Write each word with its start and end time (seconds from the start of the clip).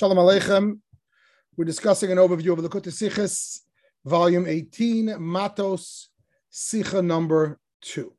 Shalom 0.00 0.16
Aleichem. 0.16 0.78
We're 1.58 1.66
discussing 1.66 2.10
an 2.10 2.16
overview 2.16 2.52
of 2.52 2.62
the 2.62 2.70
Sichos, 2.70 3.58
volume 4.06 4.46
18, 4.46 5.16
Matos, 5.18 6.08
Sicha 6.50 7.04
number 7.04 7.58
2. 7.82 8.10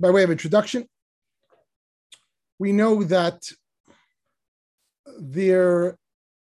By 0.00 0.08
way 0.08 0.22
of 0.22 0.30
introduction, 0.30 0.88
we 2.58 2.72
know 2.72 3.04
that 3.04 3.46
there 5.20 5.98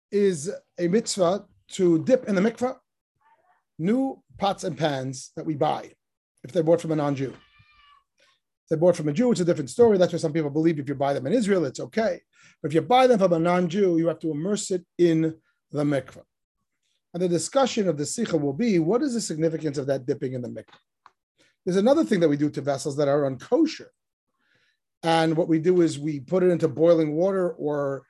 is 0.09 0.49
a 0.79 0.87
mitzvah 0.87 1.47
to 1.71 2.01
dip 2.05 2.29
in 2.29 2.35
the 2.35 2.41
mikvah 2.49 2.77
new 3.77 4.23
pots 4.37 4.63
and 4.63 4.77
pans 4.77 5.33
that 5.35 5.45
we 5.45 5.55
buy 5.55 5.91
if 6.45 6.53
they're 6.53 6.63
bought 6.63 6.79
from 6.79 6.93
a 6.93 6.95
non-Jew 6.95 7.33
they're 8.69 8.77
bought 8.77 8.95
from 8.95 9.07
a 9.07 9.13
Jew, 9.13 9.31
it's 9.31 9.41
a 9.41 9.45
different 9.45 9.69
story. 9.69 9.97
That's 9.97 10.13
why 10.13 10.19
some 10.19 10.33
people 10.33 10.49
believe 10.49 10.79
if 10.79 10.89
you 10.89 10.95
buy 10.95 11.13
them 11.13 11.27
in 11.27 11.33
Israel, 11.33 11.65
it's 11.65 11.79
okay. 11.79 12.21
But 12.61 12.71
if 12.71 12.75
you 12.75 12.81
buy 12.81 13.07
them 13.07 13.19
from 13.19 13.33
a 13.33 13.39
non-Jew, 13.39 13.97
you 13.97 14.07
have 14.07 14.19
to 14.19 14.31
immerse 14.31 14.71
it 14.71 14.85
in 14.97 15.35
the 15.71 15.83
mikveh. 15.83 16.23
And 17.13 17.23
the 17.23 17.29
discussion 17.29 17.87
of 17.87 17.97
the 17.97 18.05
sikha 18.05 18.35
will 18.35 18.53
be, 18.53 18.79
what 18.79 19.01
is 19.01 19.13
the 19.13 19.21
significance 19.21 19.77
of 19.77 19.87
that 19.87 20.05
dipping 20.05 20.33
in 20.33 20.41
the 20.41 20.49
mikveh? 20.49 20.65
There's 21.65 21.77
another 21.77 22.03
thing 22.03 22.19
that 22.19 22.29
we 22.29 22.37
do 22.37 22.49
to 22.49 22.61
vessels 22.61 22.97
that 22.97 23.07
are 23.07 23.29
unkosher. 23.29 23.87
And 25.03 25.37
what 25.37 25.47
we 25.47 25.59
do 25.59 25.81
is 25.81 25.99
we 25.99 26.19
put 26.19 26.43
it 26.43 26.49
into 26.49 26.67
boiling 26.67 27.13
water 27.15 27.51
or 27.51 28.03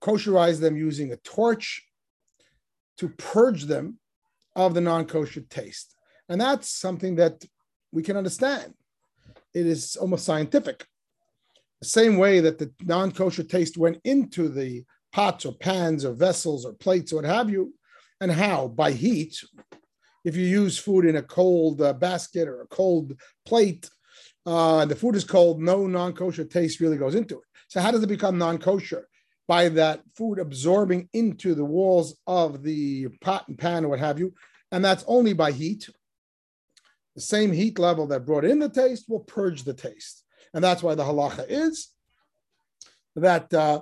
kosherize 0.00 0.60
them 0.60 0.76
using 0.76 1.12
a 1.12 1.16
torch 1.18 1.86
to 2.98 3.08
purge 3.10 3.64
them 3.64 3.98
of 4.56 4.74
the 4.74 4.80
non-kosher 4.80 5.42
taste. 5.42 5.94
And 6.28 6.40
that's 6.40 6.70
something 6.70 7.16
that 7.16 7.44
we 7.92 8.02
can 8.02 8.16
understand 8.16 8.74
it 9.54 9.66
is 9.66 9.96
almost 9.96 10.24
scientific. 10.24 10.86
The 11.80 11.88
same 11.88 12.18
way 12.18 12.40
that 12.40 12.58
the 12.58 12.72
non 12.82 13.12
kosher 13.12 13.42
taste 13.42 13.78
went 13.78 14.00
into 14.04 14.48
the 14.48 14.84
pots 15.12 15.44
or 15.44 15.54
pans 15.54 16.04
or 16.04 16.12
vessels 16.12 16.64
or 16.64 16.72
plates 16.74 17.12
or 17.12 17.16
what 17.16 17.24
have 17.24 17.50
you, 17.50 17.74
and 18.20 18.30
how? 18.30 18.68
By 18.68 18.92
heat. 18.92 19.42
If 20.24 20.36
you 20.36 20.44
use 20.44 20.78
food 20.78 21.06
in 21.06 21.16
a 21.16 21.22
cold 21.22 21.80
uh, 21.80 21.94
basket 21.94 22.46
or 22.46 22.60
a 22.60 22.66
cold 22.66 23.18
plate, 23.46 23.88
uh, 24.44 24.84
the 24.84 24.96
food 24.96 25.16
is 25.16 25.24
cold, 25.24 25.60
no 25.60 25.86
non 25.86 26.12
kosher 26.12 26.44
taste 26.44 26.80
really 26.80 26.98
goes 26.98 27.14
into 27.14 27.38
it. 27.38 27.44
So, 27.68 27.80
how 27.80 27.90
does 27.90 28.02
it 28.02 28.08
become 28.08 28.36
non 28.36 28.58
kosher? 28.58 29.08
By 29.48 29.68
that 29.70 30.02
food 30.16 30.38
absorbing 30.38 31.08
into 31.12 31.54
the 31.54 31.64
walls 31.64 32.16
of 32.26 32.62
the 32.62 33.08
pot 33.20 33.48
and 33.48 33.58
pan 33.58 33.84
or 33.84 33.88
what 33.88 33.98
have 33.98 34.18
you. 34.18 34.32
And 34.70 34.84
that's 34.84 35.04
only 35.08 35.32
by 35.32 35.50
heat 35.50 35.88
the 37.14 37.20
same 37.20 37.52
heat 37.52 37.78
level 37.78 38.06
that 38.08 38.26
brought 38.26 38.44
in 38.44 38.58
the 38.58 38.68
taste 38.68 39.06
will 39.08 39.20
purge 39.20 39.64
the 39.64 39.74
taste. 39.74 40.24
And 40.54 40.62
that's 40.62 40.82
why 40.82 40.94
the 40.94 41.04
halacha 41.04 41.46
is 41.48 41.88
that 43.16 43.52
uh, 43.52 43.80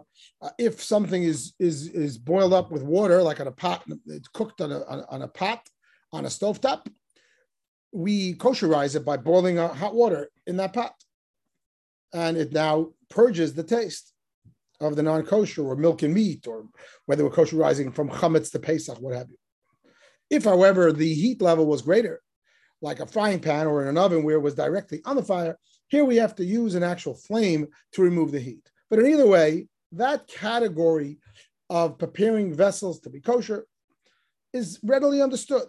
if 0.58 0.82
something 0.82 1.22
is, 1.22 1.52
is, 1.58 1.88
is 1.88 2.18
boiled 2.18 2.54
up 2.54 2.70
with 2.70 2.82
water, 2.82 3.22
like 3.22 3.40
on 3.40 3.46
a 3.46 3.52
pot, 3.52 3.84
it's 4.06 4.28
cooked 4.28 4.60
on 4.60 4.72
a, 4.72 4.80
on 5.10 5.22
a 5.22 5.28
pot, 5.28 5.66
on 6.12 6.24
a 6.24 6.28
stovetop, 6.28 6.86
we 7.92 8.34
kosherize 8.34 8.96
it 8.96 9.04
by 9.04 9.16
boiling 9.16 9.56
hot 9.56 9.94
water 9.94 10.30
in 10.46 10.56
that 10.56 10.72
pot. 10.72 10.94
And 12.12 12.36
it 12.36 12.52
now 12.52 12.88
purges 13.10 13.52
the 13.52 13.62
taste 13.62 14.12
of 14.80 14.96
the 14.96 15.02
non 15.02 15.24
kosher 15.24 15.62
or 15.62 15.76
milk 15.76 16.02
and 16.02 16.14
meat, 16.14 16.46
or 16.46 16.66
whether 17.06 17.24
we're 17.24 17.30
kosherizing 17.30 17.94
from 17.94 18.08
chametz 18.08 18.50
to 18.52 18.58
Pesach, 18.58 18.98
what 18.98 19.14
have 19.14 19.28
you. 19.28 19.36
If, 20.30 20.44
however, 20.44 20.92
the 20.92 21.12
heat 21.14 21.42
level 21.42 21.66
was 21.66 21.82
greater, 21.82 22.20
like 22.80 23.00
a 23.00 23.06
frying 23.06 23.40
pan 23.40 23.66
or 23.66 23.82
in 23.82 23.88
an 23.88 23.98
oven 23.98 24.22
where 24.22 24.36
it 24.36 24.42
was 24.42 24.54
directly 24.54 25.00
on 25.04 25.16
the 25.16 25.22
fire. 25.22 25.58
Here 25.88 26.04
we 26.04 26.16
have 26.16 26.34
to 26.36 26.44
use 26.44 26.74
an 26.74 26.82
actual 26.82 27.14
flame 27.14 27.66
to 27.92 28.02
remove 28.02 28.32
the 28.32 28.40
heat. 28.40 28.68
But 28.90 29.00
in 29.00 29.06
either 29.06 29.26
way, 29.26 29.66
that 29.92 30.28
category 30.28 31.18
of 31.70 31.98
preparing 31.98 32.54
vessels 32.54 33.00
to 33.00 33.10
be 33.10 33.20
kosher 33.20 33.66
is 34.52 34.78
readily 34.82 35.20
understood. 35.20 35.66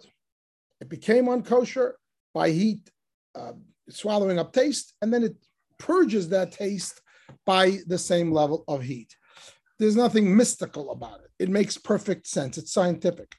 It 0.80 0.88
became 0.88 1.26
unkosher 1.26 1.92
by 2.32 2.50
heat 2.50 2.90
uh, 3.34 3.52
swallowing 3.88 4.38
up 4.38 4.52
taste, 4.52 4.94
and 5.02 5.12
then 5.12 5.24
it 5.24 5.36
purges 5.78 6.28
that 6.30 6.52
taste 6.52 7.00
by 7.44 7.78
the 7.86 7.98
same 7.98 8.32
level 8.32 8.64
of 8.68 8.82
heat. 8.82 9.14
There's 9.78 9.96
nothing 9.96 10.36
mystical 10.36 10.92
about 10.92 11.20
it. 11.20 11.30
It 11.38 11.48
makes 11.48 11.78
perfect 11.78 12.26
sense. 12.26 12.58
It's 12.58 12.72
scientific. 12.72 13.34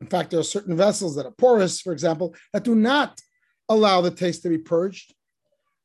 In 0.00 0.06
fact, 0.06 0.30
there 0.30 0.40
are 0.40 0.44
certain 0.44 0.76
vessels 0.76 1.14
that 1.16 1.26
are 1.26 1.32
porous, 1.32 1.80
for 1.80 1.92
example, 1.92 2.34
that 2.52 2.64
do 2.64 2.74
not 2.74 3.20
allow 3.68 4.00
the 4.00 4.10
taste 4.10 4.42
to 4.42 4.48
be 4.48 4.58
purged, 4.58 5.14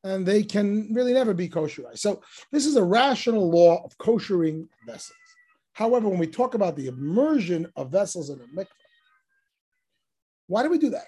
and 0.04 0.24
they 0.24 0.42
can 0.42 0.92
really 0.92 1.12
never 1.12 1.34
be 1.34 1.48
kosherized. 1.48 1.98
So 1.98 2.22
this 2.50 2.66
is 2.66 2.76
a 2.76 2.82
rational 2.82 3.50
law 3.50 3.84
of 3.84 3.96
koshering 3.98 4.68
vessels. 4.86 5.12
However, 5.74 6.08
when 6.08 6.18
we 6.18 6.26
talk 6.26 6.54
about 6.54 6.76
the 6.76 6.86
immersion 6.86 7.70
of 7.76 7.92
vessels 7.92 8.30
in 8.30 8.40
a 8.40 8.44
mikveh, 8.58 8.66
why 10.46 10.62
do 10.62 10.70
we 10.70 10.78
do 10.78 10.90
that? 10.90 11.06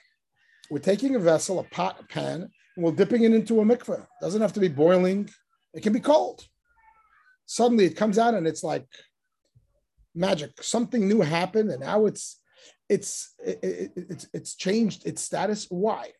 We're 0.71 0.79
taking 0.79 1.15
a 1.15 1.19
vessel, 1.19 1.61
a 1.61 1.65
pot, 1.65 1.99
a 2.01 2.05
pan, 2.05 2.51
and 2.77 2.85
we're 2.85 2.93
dipping 2.93 3.23
it 3.23 3.33
into 3.33 3.61
a 3.61 3.65
mikveh. 3.65 4.03
It 4.03 4.07
doesn't 4.21 4.43
have 4.43 4.53
to 4.53 4.61
be 4.61 4.69
boiling. 4.69 5.31
It 5.73 5.83
can 5.83 5.95
be 5.95 6.01
cold. 6.01 6.47
Suddenly 7.47 7.87
it 7.87 7.97
comes 7.97 8.19
out 8.19 8.35
and 8.35 8.47
it's 8.47 8.63
like 8.63 8.87
magic. 10.15 10.63
Something 10.63 11.09
new 11.09 11.23
happened, 11.23 11.71
and 11.71 11.81
now 11.81 12.05
it's 12.05 12.38
it's 12.89 13.35
it, 13.45 13.93
it's 13.97 14.27
it's 14.33 14.55
changed 14.57 15.07
its 15.07 15.23
status. 15.23 15.67
Why? 15.69 16.13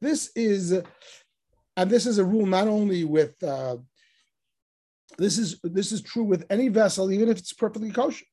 This 0.00 0.30
is, 0.34 0.82
and 1.76 1.90
this 1.90 2.06
is 2.06 2.18
a 2.18 2.24
rule 2.24 2.46
not 2.46 2.68
only 2.68 3.04
with. 3.04 3.42
Uh, 3.42 3.78
this 5.18 5.38
is 5.38 5.60
this 5.62 5.92
is 5.92 6.02
true 6.02 6.22
with 6.22 6.46
any 6.50 6.68
vessel, 6.68 7.10
even 7.10 7.28
if 7.28 7.38
it's 7.38 7.52
perfectly 7.52 7.90
kosher. 7.90 8.24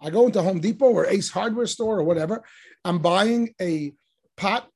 I 0.00 0.10
go 0.10 0.26
into 0.26 0.42
Home 0.42 0.60
Depot 0.60 0.90
or 0.90 1.06
Ace 1.06 1.30
Hardware 1.30 1.66
store 1.66 1.98
or 1.98 2.04
whatever. 2.04 2.44
I'm 2.84 2.98
buying 2.98 3.54
a 3.60 3.94
pot 4.36 4.68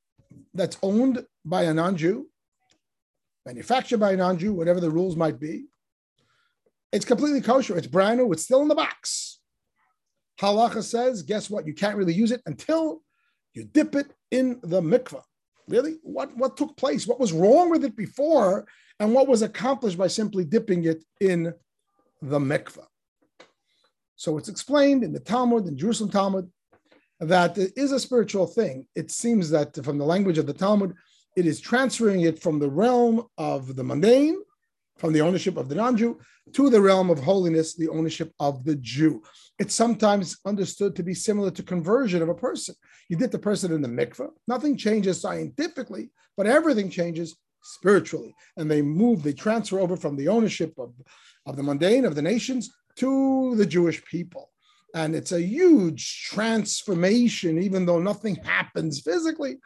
that's 0.54 0.78
owned 0.82 1.24
by 1.44 1.64
a 1.64 1.74
non-Jew, 1.74 2.28
manufactured 3.44 3.98
by 3.98 4.12
a 4.12 4.16
non-Jew, 4.16 4.54
whatever 4.54 4.80
the 4.80 4.90
rules 4.90 5.16
might 5.16 5.38
be. 5.38 5.66
It's 6.92 7.04
completely 7.04 7.42
kosher. 7.42 7.76
It's 7.76 7.86
brand 7.86 8.18
new. 8.18 8.32
It's 8.32 8.44
still 8.44 8.62
in 8.62 8.68
the 8.68 8.74
box. 8.74 9.39
Halacha 10.40 10.82
says, 10.82 11.22
guess 11.22 11.50
what? 11.50 11.66
You 11.66 11.74
can't 11.74 11.96
really 11.96 12.14
use 12.14 12.32
it 12.32 12.42
until 12.46 13.02
you 13.54 13.64
dip 13.64 13.94
it 13.94 14.12
in 14.30 14.58
the 14.62 14.80
mikvah. 14.80 15.22
Really? 15.68 15.96
What, 16.02 16.36
what 16.36 16.56
took 16.56 16.76
place? 16.76 17.06
What 17.06 17.20
was 17.20 17.32
wrong 17.32 17.70
with 17.70 17.84
it 17.84 17.96
before? 17.96 18.66
And 18.98 19.12
what 19.12 19.28
was 19.28 19.42
accomplished 19.42 19.98
by 19.98 20.06
simply 20.06 20.44
dipping 20.44 20.84
it 20.84 21.04
in 21.20 21.54
the 22.22 22.38
mikvah? 22.38 22.86
So 24.16 24.38
it's 24.38 24.48
explained 24.48 25.04
in 25.04 25.12
the 25.12 25.20
Talmud, 25.20 25.66
in 25.66 25.76
Jerusalem 25.76 26.10
Talmud, 26.10 26.50
that 27.20 27.56
it 27.58 27.72
is 27.76 27.92
a 27.92 28.00
spiritual 28.00 28.46
thing. 28.46 28.86
It 28.94 29.10
seems 29.10 29.50
that 29.50 29.82
from 29.84 29.98
the 29.98 30.04
language 30.04 30.38
of 30.38 30.46
the 30.46 30.54
Talmud, 30.54 30.94
it 31.36 31.46
is 31.46 31.60
transferring 31.60 32.22
it 32.22 32.42
from 32.42 32.58
the 32.58 32.68
realm 32.68 33.26
of 33.38 33.76
the 33.76 33.84
mundane 33.84 34.40
from 35.00 35.12
the 35.14 35.22
ownership 35.22 35.56
of 35.56 35.68
the 35.68 35.74
non-Jew 35.74 36.20
to 36.52 36.70
the 36.70 36.80
realm 36.80 37.10
of 37.10 37.18
holiness, 37.18 37.74
the 37.74 37.88
ownership 37.88 38.32
of 38.38 38.64
the 38.64 38.76
Jew. 38.76 39.22
It's 39.58 39.74
sometimes 39.74 40.36
understood 40.44 40.94
to 40.96 41.02
be 41.02 41.14
similar 41.14 41.50
to 41.52 41.62
conversion 41.62 42.22
of 42.22 42.28
a 42.28 42.34
person. 42.34 42.74
You 43.08 43.16
dip 43.16 43.30
the 43.30 43.38
person 43.38 43.72
in 43.72 43.82
the 43.82 43.88
mikveh, 43.88 44.28
nothing 44.46 44.76
changes 44.76 45.20
scientifically, 45.20 46.10
but 46.36 46.46
everything 46.46 46.90
changes 46.90 47.36
spiritually. 47.62 48.34
And 48.56 48.70
they 48.70 48.82
move, 48.82 49.22
they 49.22 49.32
transfer 49.32 49.80
over 49.80 49.96
from 49.96 50.16
the 50.16 50.28
ownership 50.28 50.74
of, 50.78 50.92
of 51.46 51.56
the 51.56 51.62
mundane, 51.62 52.04
of 52.04 52.14
the 52.14 52.22
nations, 52.22 52.70
to 52.96 53.54
the 53.56 53.66
Jewish 53.66 54.04
people. 54.04 54.50
And 54.94 55.14
it's 55.14 55.32
a 55.32 55.40
huge 55.40 56.24
transformation, 56.24 57.62
even 57.62 57.86
though 57.86 58.00
nothing 58.00 58.36
happens 58.36 59.00
physically. 59.00 59.58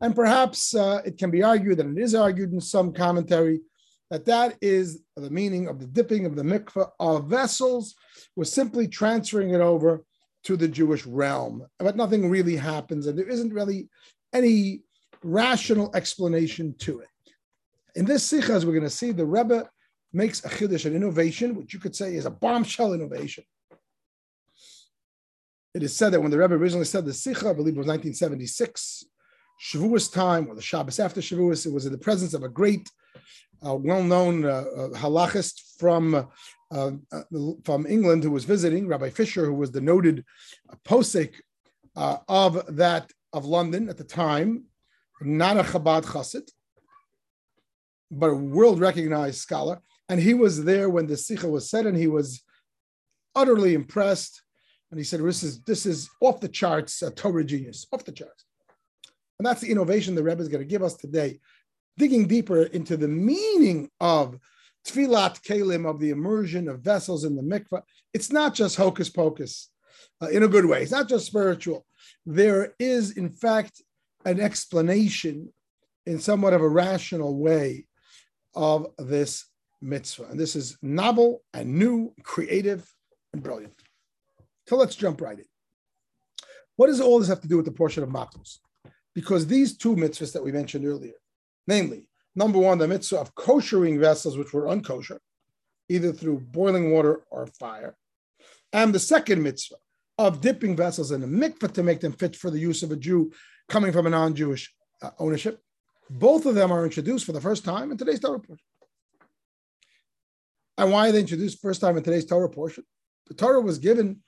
And 0.00 0.14
perhaps 0.14 0.74
uh, 0.74 1.02
it 1.04 1.18
can 1.18 1.30
be 1.30 1.42
argued, 1.42 1.80
and 1.80 1.98
it 1.98 2.02
is 2.02 2.14
argued 2.14 2.52
in 2.52 2.60
some 2.60 2.92
commentary, 2.92 3.60
that 4.10 4.24
that 4.26 4.56
is 4.60 5.02
the 5.16 5.30
meaning 5.30 5.68
of 5.68 5.78
the 5.80 5.86
dipping 5.86 6.26
of 6.26 6.34
the 6.34 6.42
mikveh 6.42 6.90
of 6.98 7.26
vessels. 7.26 7.94
We're 8.36 8.44
simply 8.44 8.88
transferring 8.88 9.50
it 9.50 9.60
over 9.60 10.04
to 10.44 10.56
the 10.56 10.68
Jewish 10.68 11.04
realm, 11.04 11.66
but 11.78 11.96
nothing 11.96 12.30
really 12.30 12.56
happens, 12.56 13.06
and 13.06 13.18
there 13.18 13.28
isn't 13.28 13.52
really 13.52 13.88
any 14.32 14.82
rational 15.22 15.94
explanation 15.94 16.74
to 16.78 17.00
it. 17.00 17.08
In 17.96 18.04
this 18.04 18.24
sikha, 18.24 18.52
as 18.52 18.64
we're 18.64 18.72
going 18.72 18.82
to 18.84 18.90
see, 18.90 19.12
the 19.12 19.26
Rebbe 19.26 19.68
makes 20.12 20.44
a 20.44 20.48
chiddush, 20.48 20.86
an 20.86 20.94
innovation, 20.94 21.54
which 21.54 21.74
you 21.74 21.80
could 21.80 21.96
say 21.96 22.14
is 22.14 22.24
a 22.24 22.30
bombshell 22.30 22.94
innovation. 22.94 23.44
It 25.74 25.82
is 25.82 25.94
said 25.94 26.12
that 26.12 26.20
when 26.20 26.30
the 26.30 26.38
Rebbe 26.38 26.54
originally 26.54 26.86
said 26.86 27.04
the 27.04 27.12
sikha, 27.12 27.50
I 27.50 27.52
believe 27.52 27.74
it 27.74 27.78
was 27.78 27.86
1976, 27.86 29.04
Shavuos 29.60 30.12
time, 30.12 30.48
or 30.48 30.54
the 30.54 30.62
Shabbos 30.62 31.00
after 31.00 31.20
Shavuos, 31.20 31.66
it 31.66 31.72
was 31.72 31.86
in 31.86 31.92
the 31.92 31.98
presence 31.98 32.34
of 32.34 32.42
a 32.42 32.48
great 32.48 32.88
a 33.62 33.74
well-known 33.74 34.44
uh, 34.44 34.48
uh, 34.48 34.88
halachist 34.90 35.78
from 35.78 36.14
uh, 36.14 36.24
uh, 36.70 36.90
from 37.64 37.86
England 37.86 38.22
who 38.22 38.30
was 38.30 38.44
visiting, 38.44 38.86
Rabbi 38.86 39.10
Fisher, 39.10 39.46
who 39.46 39.54
was 39.54 39.72
the 39.72 39.80
noted 39.80 40.24
posek 40.84 41.34
uh, 41.96 42.18
of 42.28 42.76
that 42.76 43.10
of 43.32 43.46
London 43.46 43.88
at 43.88 43.96
the 43.96 44.04
time, 44.04 44.64
not 45.20 45.56
a 45.56 45.62
Chabad 45.62 46.04
chassid, 46.04 46.48
but 48.10 48.30
a 48.30 48.34
world-recognized 48.34 49.38
scholar. 49.38 49.80
And 50.08 50.20
he 50.20 50.34
was 50.34 50.64
there 50.64 50.88
when 50.88 51.06
the 51.06 51.16
Sikha 51.16 51.48
was 51.48 51.68
said, 51.68 51.86
and 51.86 51.96
he 51.96 52.06
was 52.06 52.42
utterly 53.34 53.74
impressed. 53.74 54.42
And 54.90 54.98
he 54.98 55.04
said, 55.04 55.20
This 55.20 55.42
is, 55.42 55.60
this 55.62 55.84
is 55.84 56.08
off 56.20 56.40
the 56.40 56.48
charts, 56.48 57.02
a 57.02 57.10
Torah 57.10 57.44
genius, 57.44 57.86
off 57.92 58.04
the 58.04 58.12
charts. 58.12 58.44
And 59.38 59.46
that's 59.46 59.60
the 59.60 59.70
innovation 59.70 60.14
the 60.14 60.22
Rebbe 60.22 60.42
is 60.42 60.48
going 60.48 60.62
to 60.62 60.68
give 60.68 60.82
us 60.82 60.94
today, 60.94 61.40
digging 61.96 62.26
deeper 62.26 62.62
into 62.62 62.96
the 62.96 63.08
meaning 63.08 63.90
of 64.00 64.38
tevilat 64.86 65.42
kelim, 65.42 65.88
of 65.88 66.00
the 66.00 66.10
immersion 66.10 66.68
of 66.68 66.80
vessels 66.80 67.24
in 67.24 67.36
the 67.36 67.42
mikvah. 67.42 67.82
It's 68.12 68.32
not 68.32 68.54
just 68.54 68.76
hocus 68.76 69.08
pocus 69.10 69.70
uh, 70.22 70.28
in 70.28 70.42
a 70.42 70.48
good 70.48 70.66
way, 70.66 70.82
it's 70.82 70.92
not 70.92 71.08
just 71.08 71.26
spiritual. 71.26 71.86
There 72.26 72.74
is, 72.78 73.12
in 73.12 73.30
fact, 73.30 73.82
an 74.24 74.40
explanation 74.40 75.52
in 76.06 76.18
somewhat 76.18 76.54
of 76.54 76.62
a 76.62 76.68
rational 76.68 77.38
way 77.38 77.86
of 78.54 78.86
this 78.98 79.46
mitzvah. 79.80 80.24
And 80.24 80.40
this 80.40 80.56
is 80.56 80.76
novel 80.82 81.42
and 81.54 81.78
new, 81.78 82.14
creative, 82.22 82.90
and 83.32 83.42
brilliant. 83.42 83.74
So 84.66 84.76
let's 84.76 84.96
jump 84.96 85.20
right 85.20 85.38
in. 85.38 85.44
What 86.76 86.88
does 86.88 87.00
all 87.00 87.18
this 87.18 87.28
have 87.28 87.40
to 87.42 87.48
do 87.48 87.56
with 87.56 87.66
the 87.66 87.72
portion 87.72 88.02
of 88.02 88.10
matos? 88.10 88.60
Because 89.18 89.48
these 89.48 89.76
two 89.76 89.96
mitzvahs 89.96 90.32
that 90.32 90.44
we 90.44 90.52
mentioned 90.52 90.86
earlier, 90.86 91.18
namely, 91.66 92.08
number 92.36 92.60
one, 92.60 92.78
the 92.78 92.86
mitzvah 92.86 93.18
of 93.18 93.34
koshering 93.34 93.98
vessels 93.98 94.38
which 94.38 94.52
were 94.52 94.66
unkosher, 94.66 95.18
either 95.88 96.12
through 96.12 96.38
boiling 96.38 96.92
water 96.92 97.22
or 97.28 97.48
fire, 97.48 97.96
and 98.72 98.94
the 98.94 99.00
second 99.00 99.42
mitzvah 99.42 99.74
of 100.18 100.40
dipping 100.40 100.76
vessels 100.76 101.10
in 101.10 101.24
a 101.24 101.26
mikvah 101.26 101.72
to 101.72 101.82
make 101.82 101.98
them 101.98 102.12
fit 102.12 102.36
for 102.36 102.48
the 102.48 102.60
use 102.60 102.84
of 102.84 102.92
a 102.92 102.96
Jew 102.96 103.32
coming 103.68 103.90
from 103.90 104.06
a 104.06 104.10
non-Jewish 104.10 104.72
uh, 105.02 105.10
ownership. 105.18 105.60
Both 106.08 106.46
of 106.46 106.54
them 106.54 106.70
are 106.70 106.84
introduced 106.84 107.26
for 107.26 107.32
the 107.32 107.40
first 107.40 107.64
time 107.64 107.90
in 107.90 107.96
today's 107.96 108.20
Torah 108.20 108.38
portion. 108.38 108.64
And 110.76 110.92
why 110.92 111.08
are 111.08 111.12
they 111.12 111.18
introduced 111.18 111.60
first 111.60 111.80
time 111.80 111.96
in 111.96 112.04
today's 112.04 112.24
Torah 112.24 112.48
portion? 112.48 112.84
The 113.26 113.34
Torah 113.34 113.62
was 113.62 113.80
given 113.80 114.22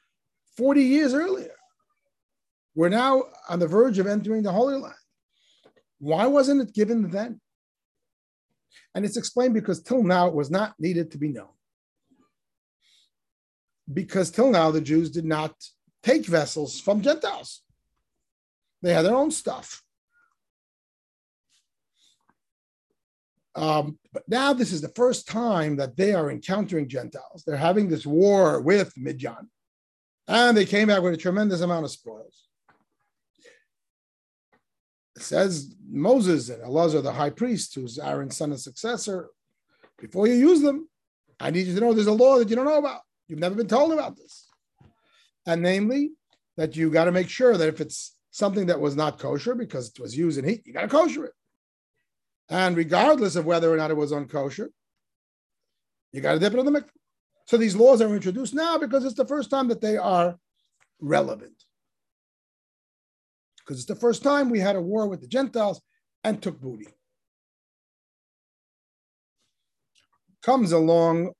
40 0.56 0.82
years 0.82 1.14
earlier. 1.14 1.54
We're 2.74 2.88
now 2.88 3.24
on 3.48 3.58
the 3.58 3.66
verge 3.66 3.98
of 3.98 4.06
entering 4.06 4.42
the 4.42 4.52
Holy 4.52 4.76
Land. 4.76 4.94
Why 5.98 6.26
wasn't 6.26 6.62
it 6.62 6.74
given 6.74 7.10
then? 7.10 7.40
And 8.94 9.04
it's 9.04 9.16
explained 9.16 9.54
because 9.54 9.82
till 9.82 10.02
now 10.02 10.28
it 10.28 10.34
was 10.34 10.50
not 10.50 10.74
needed 10.78 11.10
to 11.12 11.18
be 11.18 11.28
known. 11.28 11.48
Because 13.92 14.30
till 14.30 14.50
now 14.50 14.70
the 14.70 14.80
Jews 14.80 15.10
did 15.10 15.24
not 15.24 15.54
take 16.02 16.26
vessels 16.26 16.80
from 16.80 17.02
Gentiles, 17.02 17.62
they 18.82 18.94
had 18.94 19.04
their 19.04 19.14
own 19.14 19.30
stuff. 19.30 19.82
Um, 23.56 23.98
but 24.12 24.22
now 24.28 24.52
this 24.52 24.72
is 24.72 24.80
the 24.80 24.92
first 24.94 25.28
time 25.28 25.76
that 25.76 25.96
they 25.96 26.14
are 26.14 26.30
encountering 26.30 26.88
Gentiles. 26.88 27.42
They're 27.44 27.56
having 27.56 27.88
this 27.88 28.06
war 28.06 28.60
with 28.60 28.96
Midian. 28.96 29.50
And 30.28 30.56
they 30.56 30.64
came 30.64 30.88
back 30.88 31.02
with 31.02 31.14
a 31.14 31.18
tremendous 31.18 31.60
amount 31.60 31.84
of 31.84 31.90
spoils. 31.90 32.46
Says 35.20 35.74
Moses 35.88 36.48
and 36.48 36.62
Elazar, 36.62 37.02
the 37.02 37.12
high 37.12 37.30
priest, 37.30 37.74
who's 37.74 37.98
Aaron's 37.98 38.36
son 38.36 38.50
and 38.50 38.60
successor, 38.60 39.28
before 39.98 40.26
you 40.26 40.34
use 40.34 40.62
them, 40.62 40.88
I 41.38 41.50
need 41.50 41.66
you 41.66 41.74
to 41.74 41.80
know 41.80 41.92
there's 41.92 42.06
a 42.06 42.12
law 42.12 42.38
that 42.38 42.48
you 42.48 42.56
don't 42.56 42.64
know 42.64 42.78
about. 42.78 43.02
You've 43.28 43.38
never 43.38 43.54
been 43.54 43.68
told 43.68 43.92
about 43.92 44.16
this. 44.16 44.48
And 45.46 45.62
namely, 45.62 46.12
that 46.56 46.76
you 46.76 46.90
got 46.90 47.04
to 47.04 47.12
make 47.12 47.28
sure 47.28 47.56
that 47.56 47.68
if 47.68 47.80
it's 47.80 48.16
something 48.30 48.66
that 48.66 48.80
was 48.80 48.96
not 48.96 49.18
kosher 49.18 49.54
because 49.54 49.88
it 49.88 50.00
was 50.00 50.16
used 50.16 50.38
in 50.38 50.48
heat, 50.48 50.62
you 50.66 50.72
got 50.72 50.82
to 50.82 50.88
kosher 50.88 51.26
it. 51.26 51.32
And 52.48 52.76
regardless 52.76 53.36
of 53.36 53.46
whether 53.46 53.72
or 53.72 53.76
not 53.76 53.90
it 53.90 53.96
was 53.96 54.12
unkosher, 54.12 54.68
you 56.12 56.20
got 56.20 56.34
to 56.34 56.38
dip 56.38 56.52
it 56.52 56.58
in 56.58 56.66
the 56.66 56.72
mikvah. 56.72 56.88
So 57.46 57.56
these 57.56 57.76
laws 57.76 58.00
are 58.00 58.14
introduced 58.14 58.54
now 58.54 58.78
because 58.78 59.04
it's 59.04 59.14
the 59.14 59.26
first 59.26 59.50
time 59.50 59.68
that 59.68 59.80
they 59.80 59.96
are 59.96 60.36
relevant. 61.00 61.64
Because 63.70 63.82
it's 63.82 63.88
the 63.88 63.94
first 63.94 64.24
time 64.24 64.50
we 64.50 64.58
had 64.58 64.74
a 64.74 64.80
war 64.80 65.06
with 65.06 65.20
the 65.20 65.28
Gentiles 65.28 65.80
and 66.24 66.42
took 66.42 66.60
booty. 66.60 66.88
Comes 70.42 70.72
along 70.72 71.30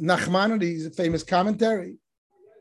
Nachmanides' 0.00 0.96
famous 0.96 1.22
commentary, 1.22 1.98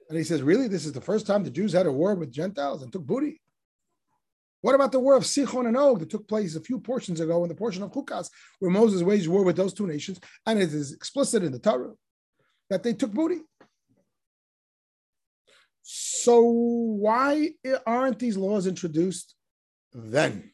and 0.09 0.17
he 0.17 0.25
says, 0.25 0.41
Really, 0.41 0.67
this 0.67 0.85
is 0.85 0.91
the 0.91 0.99
first 0.99 1.25
time 1.25 1.45
the 1.45 1.49
Jews 1.49 1.71
had 1.71 1.85
a 1.85 1.91
war 1.93 2.13
with 2.15 2.29
Gentiles 2.29 2.83
and 2.83 2.91
took 2.91 3.05
booty? 3.05 3.39
What 4.59 4.75
about 4.75 4.91
the 4.91 4.99
war 4.99 5.15
of 5.15 5.23
Sichon 5.23 5.65
and 5.65 5.77
Og 5.77 6.01
that 6.01 6.09
took 6.09 6.27
place 6.27 6.57
a 6.57 6.61
few 6.61 6.77
portions 6.77 7.21
ago 7.21 7.41
in 7.43 7.47
the 7.47 7.55
portion 7.55 7.83
of 7.83 7.91
Chukas, 7.93 8.29
where 8.59 8.69
Moses 8.69 9.01
waged 9.01 9.29
war 9.29 9.45
with 9.45 9.55
those 9.55 9.73
two 9.73 9.87
nations, 9.87 10.19
and 10.45 10.59
it 10.59 10.73
is 10.73 10.91
explicit 10.91 11.41
in 11.41 11.53
the 11.53 11.59
Torah 11.59 11.93
that 12.69 12.83
they 12.83 12.91
took 12.91 13.13
booty. 13.13 13.43
So 15.83 16.41
why 16.41 17.51
aren't 17.85 18.17
these 18.17 18.37
laws 18.37 18.67
introduced 18.67 19.35
then? 19.93 20.51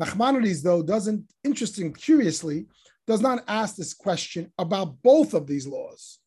Nachmanides, 0.00 0.62
though, 0.62 0.82
doesn't, 0.82 1.30
interesting, 1.44 1.92
curiously, 1.92 2.66
does 3.06 3.20
not 3.20 3.44
ask 3.46 3.76
this 3.76 3.92
question 3.92 4.52
about 4.58 5.02
both 5.02 5.34
of 5.34 5.46
these 5.46 5.66
laws, 5.66 6.18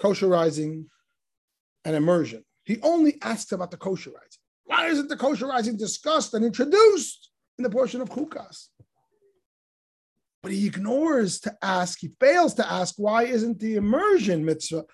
kosherizing 0.00 0.86
and 1.84 1.96
immersion. 1.96 2.44
He 2.64 2.78
only 2.82 3.18
asks 3.22 3.52
about 3.52 3.70
the 3.70 3.76
kosherizing. 3.78 4.38
Why 4.64 4.88
isn't 4.88 5.08
the 5.08 5.16
kosherizing 5.16 5.78
discussed 5.78 6.34
and 6.34 6.44
introduced 6.44 7.30
in 7.56 7.62
the 7.62 7.70
portion 7.70 8.02
of 8.02 8.10
Chukas? 8.10 8.66
But 10.42 10.52
he 10.52 10.66
ignores 10.66 11.40
to 11.40 11.56
ask, 11.62 11.98
he 12.00 12.10
fails 12.20 12.54
to 12.54 12.70
ask, 12.70 12.94
why 12.98 13.24
isn't 13.24 13.58
the 13.58 13.76
immersion 13.76 14.44
mitzvah 14.44 14.84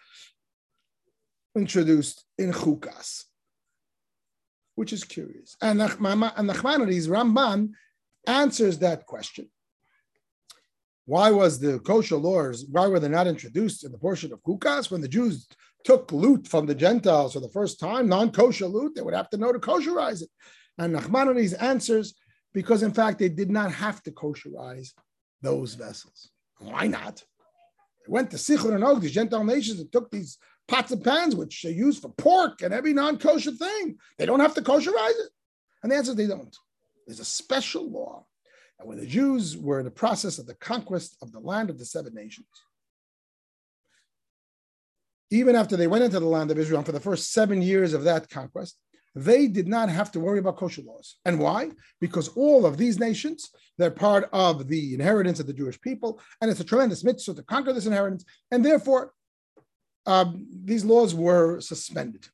introduced 1.57 2.25
in 2.39 2.53
Chukas? 2.53 3.25
Which 4.75 4.93
is 4.93 5.05
curious. 5.05 5.57
And 5.63 5.81
Nachmanides, 5.81 7.09
Ramban, 7.09 7.71
answers 8.27 8.79
that 8.81 9.07
question. 9.07 9.49
Why 11.07 11.31
was 11.31 11.61
the 11.61 11.79
kosher 11.81 12.17
laws, 12.17 12.65
why 12.71 12.87
were 12.87 12.99
they 12.99 13.09
not 13.09 13.27
introduced 13.27 13.85
in 13.85 13.93
the 13.93 13.99
portion 13.99 14.33
of 14.33 14.43
Chukas 14.43 14.91
when 14.91 15.03
the 15.03 15.09
Jews 15.09 15.47
took 15.85 16.11
loot 16.13 16.49
from 16.49 16.65
the 16.65 16.75
Gentiles 16.75 17.35
for 17.35 17.41
the 17.41 17.51
first 17.51 17.79
time, 17.79 18.09
non-kosher 18.09 18.67
loot, 18.67 18.95
they 18.95 19.03
would 19.03 19.15
have 19.15 19.29
to 19.31 19.37
know 19.37 19.53
to 19.53 19.59
kosherize 19.59 20.23
it. 20.23 20.31
And 20.79 20.97
Nachmanides 20.97 21.55
answers, 21.63 22.15
because 22.55 22.83
in 22.83 22.95
fact 22.95 23.19
they 23.19 23.29
did 23.29 23.51
not 23.51 23.71
have 23.71 24.03
to 24.05 24.11
kosherize 24.11 24.93
those 25.43 25.75
vessels. 25.75 26.31
Why 26.59 26.87
not? 26.87 27.23
They 28.07 28.11
went 28.11 28.31
to 28.31 28.39
Sichon 28.39 28.75
and 28.75 28.83
Og, 28.83 29.03
these 29.03 29.13
Gentile 29.13 29.45
nations, 29.45 29.81
and 29.81 29.93
took 29.93 30.11
these 30.11 30.39
pots 30.69 30.93
and 30.93 31.05
pans, 31.05 31.37
which 31.37 31.63
they 31.63 31.71
use 31.71 31.99
for 31.99 32.11
pork 32.11 32.63
and 32.63 32.73
every 32.73 32.93
non-kosher 32.93 33.53
thing. 33.53 33.97
They 34.19 34.27
don't 34.27 34.41
have 34.41 34.55
to 34.55 34.63
kosherize 34.63 35.11
it. 35.11 35.31
And 35.83 35.93
the 35.93 35.97
answer 35.97 36.13
is 36.13 36.17
they 36.17 36.27
don't. 36.27 36.57
There's 37.07 37.21
a 37.21 37.25
special 37.25 37.91
law. 37.91 38.27
And 38.79 38.89
when 38.89 38.99
the 38.99 39.07
Jews 39.07 39.57
were 39.57 39.79
in 39.79 39.85
the 39.85 39.91
process 39.91 40.39
of 40.39 40.47
the 40.47 40.55
conquest 40.55 41.17
of 41.23 41.33
the 41.33 41.41
land 41.41 41.71
of 41.71 41.79
the 41.79 41.85
seven 41.85 42.15
nations, 42.15 42.47
even 45.31 45.57
after 45.57 45.77
they 45.77 45.87
went 45.87 46.05
into 46.05 46.21
the 46.21 46.27
land 46.27 46.51
of 46.51 46.59
Israel 46.59 46.83
for 46.83 46.93
the 46.93 47.01
first 47.01 47.33
seven 47.33 47.61
years 47.61 47.93
of 47.93 48.05
that 48.05 48.31
conquest, 48.31 48.79
they 49.15 49.47
did 49.47 49.69
not 49.69 49.89
have 49.89 50.11
to 50.13 50.21
worry 50.21 50.39
about 50.39 50.57
kosher 50.57 50.83
laws. 50.83 51.17
And 51.25 51.39
why? 51.39 51.71
Because 52.01 52.29
all 52.29 52.67
of 52.67 52.77
these 52.77 52.99
nations, 52.99 53.51
they're 53.79 53.91
part 53.91 54.29
of 54.33 54.67
the 54.69 54.95
inheritance 54.95 55.39
of 55.39 55.47
the 55.47 55.53
Jewish 55.53 55.81
people, 55.81 56.21
and 56.41 56.51
it's 56.51 56.61
a 56.61 56.65
tremendous 56.65 57.05
mitzvah 57.05 57.35
to 57.35 57.43
conquer 57.45 57.73
this 57.73 57.87
inheritance. 57.87 58.25
And 58.51 58.65
therefore, 58.65 59.13
um, 60.07 60.47
these 60.65 60.85
laws 60.85 61.15
were 61.15 61.61
suspended. 61.61 62.27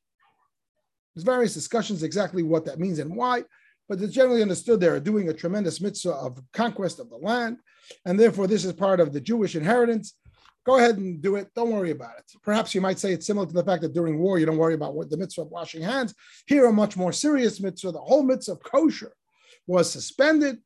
There's 1.15 1.23
various 1.23 1.53
discussions 1.53 2.03
exactly 2.03 2.43
what 2.43 2.65
that 2.65 2.79
means 2.79 2.99
and 2.99 3.15
why, 3.15 3.43
but 3.89 4.01
it's 4.01 4.13
generally 4.13 4.41
understood 4.41 4.79
they 4.79 4.87
are 4.87 4.99
doing 4.99 5.29
a 5.29 5.33
tremendous 5.33 5.81
mitzvah 5.81 6.13
of 6.13 6.41
conquest 6.53 6.99
of 6.99 7.09
the 7.09 7.17
land, 7.17 7.57
and 8.05 8.19
therefore 8.19 8.47
this 8.47 8.65
is 8.65 8.73
part 8.73 8.99
of 8.99 9.11
the 9.11 9.21
Jewish 9.21 9.55
inheritance, 9.55 10.15
Go 10.63 10.77
ahead 10.77 10.97
and 10.97 11.21
do 11.21 11.37
it. 11.37 11.49
Don't 11.55 11.71
worry 11.71 11.91
about 11.91 12.19
it. 12.19 12.25
Perhaps 12.43 12.75
you 12.75 12.81
might 12.81 12.99
say 12.99 13.13
it's 13.13 13.25
similar 13.25 13.47
to 13.47 13.53
the 13.53 13.63
fact 13.63 13.81
that 13.81 13.93
during 13.93 14.19
war 14.19 14.37
you 14.37 14.45
don't 14.45 14.57
worry 14.57 14.75
about 14.75 14.93
what 14.93 15.09
the 15.09 15.17
mitzvah 15.17 15.41
of 15.41 15.49
washing 15.49 15.81
hands. 15.81 16.13
Here, 16.45 16.65
a 16.65 16.73
much 16.73 16.95
more 16.95 17.11
serious 17.11 17.59
mitzvah, 17.59 17.91
the 17.91 17.99
whole 17.99 18.21
mitzvah 18.21 18.53
of 18.53 18.63
kosher, 18.63 19.13
was 19.65 19.91
suspended 19.91 20.57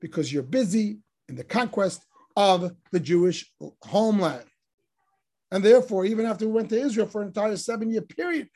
because 0.00 0.32
you're 0.32 0.42
busy 0.42 0.98
in 1.28 1.36
the 1.36 1.44
conquest 1.44 2.04
of 2.36 2.72
the 2.92 3.00
Jewish 3.00 3.50
homeland. 3.82 4.44
And 5.50 5.64
therefore, 5.64 6.04
even 6.04 6.26
after 6.26 6.46
we 6.46 6.52
went 6.52 6.68
to 6.70 6.80
Israel 6.80 7.06
for 7.06 7.22
an 7.22 7.28
entire 7.28 7.56
seven 7.56 7.90
year 7.90 8.02
period, 8.02 8.48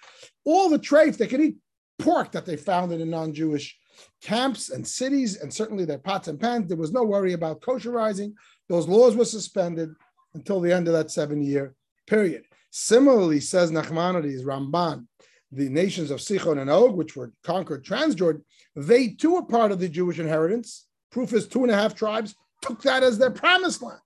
all 0.45 0.69
the 0.69 0.79
treif, 0.79 1.17
they 1.17 1.27
could 1.27 1.41
eat 1.41 1.57
pork 1.99 2.33
that 2.33 2.47
they 2.47 2.57
found 2.57 2.93
in 2.93 3.01
the 3.01 3.07
non 3.07 3.33
Jewish 3.33 3.77
camps 4.23 4.71
and 4.71 4.87
cities, 4.87 5.41
and 5.41 5.53
certainly 5.53 5.85
their 5.85 5.99
pots 5.99 6.29
and 6.29 6.41
pans. 6.41 6.69
There 6.69 6.77
was 6.77 6.93
no 6.93 7.03
worry 7.03 7.33
about 7.33 7.61
kosherizing. 7.61 8.35
Those 8.69 8.89
laws 8.89 9.17
were 9.17 9.25
suspended 9.25 9.91
until 10.35 10.61
the 10.61 10.73
end 10.73 10.89
of 10.89 10.95
that 10.95 11.11
seven 11.11 11.43
year 11.43 11.75
period. 12.07 12.45
Similarly, 12.71 13.41
says 13.41 13.71
Nachmanides, 13.71 14.45
Ramban, 14.45 15.07
the 15.53 15.69
nations 15.69 16.11
of 16.11 16.21
Sichon 16.21 16.61
and 16.61 16.71
Og, 16.71 16.97
which 16.97 17.15
were 17.15 17.33
conquered 17.45 17.85
Transjordan, 17.85 18.43
they 18.75 19.09
too 19.09 19.37
are 19.37 19.45
part 19.45 19.71
of 19.71 19.79
the 19.79 19.89
Jewish 19.89 20.19
inheritance. 20.19 20.87
Proof 21.13 21.33
is 21.33 21.47
two 21.47 21.63
and 21.63 21.71
a 21.71 21.77
half 21.77 21.95
tribes 21.95 22.35
took 22.65 22.83
that 22.83 23.03
as 23.03 23.19
their 23.19 23.31
promised 23.31 23.83
land. 23.83 24.01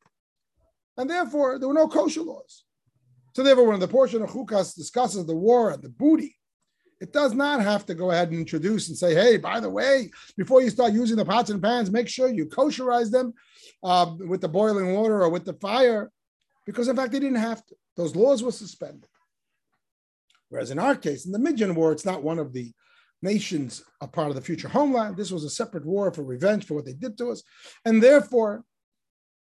And 0.97 1.09
therefore, 1.09 1.59
there 1.59 1.68
were 1.68 1.75
no 1.75 1.88
kosher 1.88 2.23
laws. 2.23 2.64
So 3.38 3.45
therefore, 3.45 3.68
when 3.68 3.78
the 3.78 3.87
portion 3.87 4.21
of 4.21 4.30
Chukas 4.30 4.75
discusses 4.75 5.25
the 5.25 5.37
war 5.37 5.71
and 5.71 5.80
the 5.80 5.90
booty, 5.90 6.35
it 7.00 7.12
does 7.12 7.35
not 7.35 7.62
have 7.62 7.87
to 7.87 7.95
go 7.95 8.11
ahead 8.11 8.30
and 8.30 8.40
introduce 8.40 8.88
and 8.88 8.99
say, 8.99 9.14
hey, 9.14 9.37
by 9.37 9.61
the 9.61 9.71
way, 9.71 10.11
before 10.37 10.61
you 10.61 10.71
start 10.71 10.92
using 10.92 11.16
the 11.16 11.25
pots 11.25 11.49
and 11.49 11.62
pans, 11.62 11.88
make 11.88 12.09
sure 12.09 12.28
you 12.28 12.47
kosherize 12.47 13.12
them 13.12 13.33
uh, 13.85 14.12
with 14.18 14.40
the 14.40 14.49
boiling 14.49 14.92
water 14.92 15.23
or 15.23 15.28
with 15.28 15.45
the 15.45 15.52
fire, 15.52 16.11
because 16.66 16.88
in 16.88 16.97
fact, 16.97 17.12
they 17.12 17.21
didn't 17.21 17.37
have 17.37 17.64
to. 17.66 17.76
Those 17.97 18.16
laws 18.16 18.42
were 18.42 18.50
suspended. 18.50 19.07
Whereas 20.49 20.73
in 20.73 20.80
our 20.80 20.97
case, 20.97 21.25
in 21.25 21.30
the 21.30 21.38
Midian 21.38 21.76
War, 21.76 21.92
it's 21.92 22.04
not 22.04 22.25
one 22.25 22.40
of 22.40 22.52
the 22.52 22.73
nations 23.23 23.85
a 24.00 24.09
part 24.09 24.30
of 24.30 24.35
the 24.35 24.42
future 24.42 24.66
homeland. 24.66 25.16
This 25.16 25.30
was 25.30 25.45
a 25.45 25.50
separate 25.50 25.87
war 25.87 26.12
for 26.12 26.25
revenge 26.25 26.66
for 26.66 26.75
what 26.75 26.87
they 26.87 26.92
did 26.92 27.16
to 27.18 27.30
us. 27.30 27.45
And 27.85 28.02
therefore, 28.02 28.64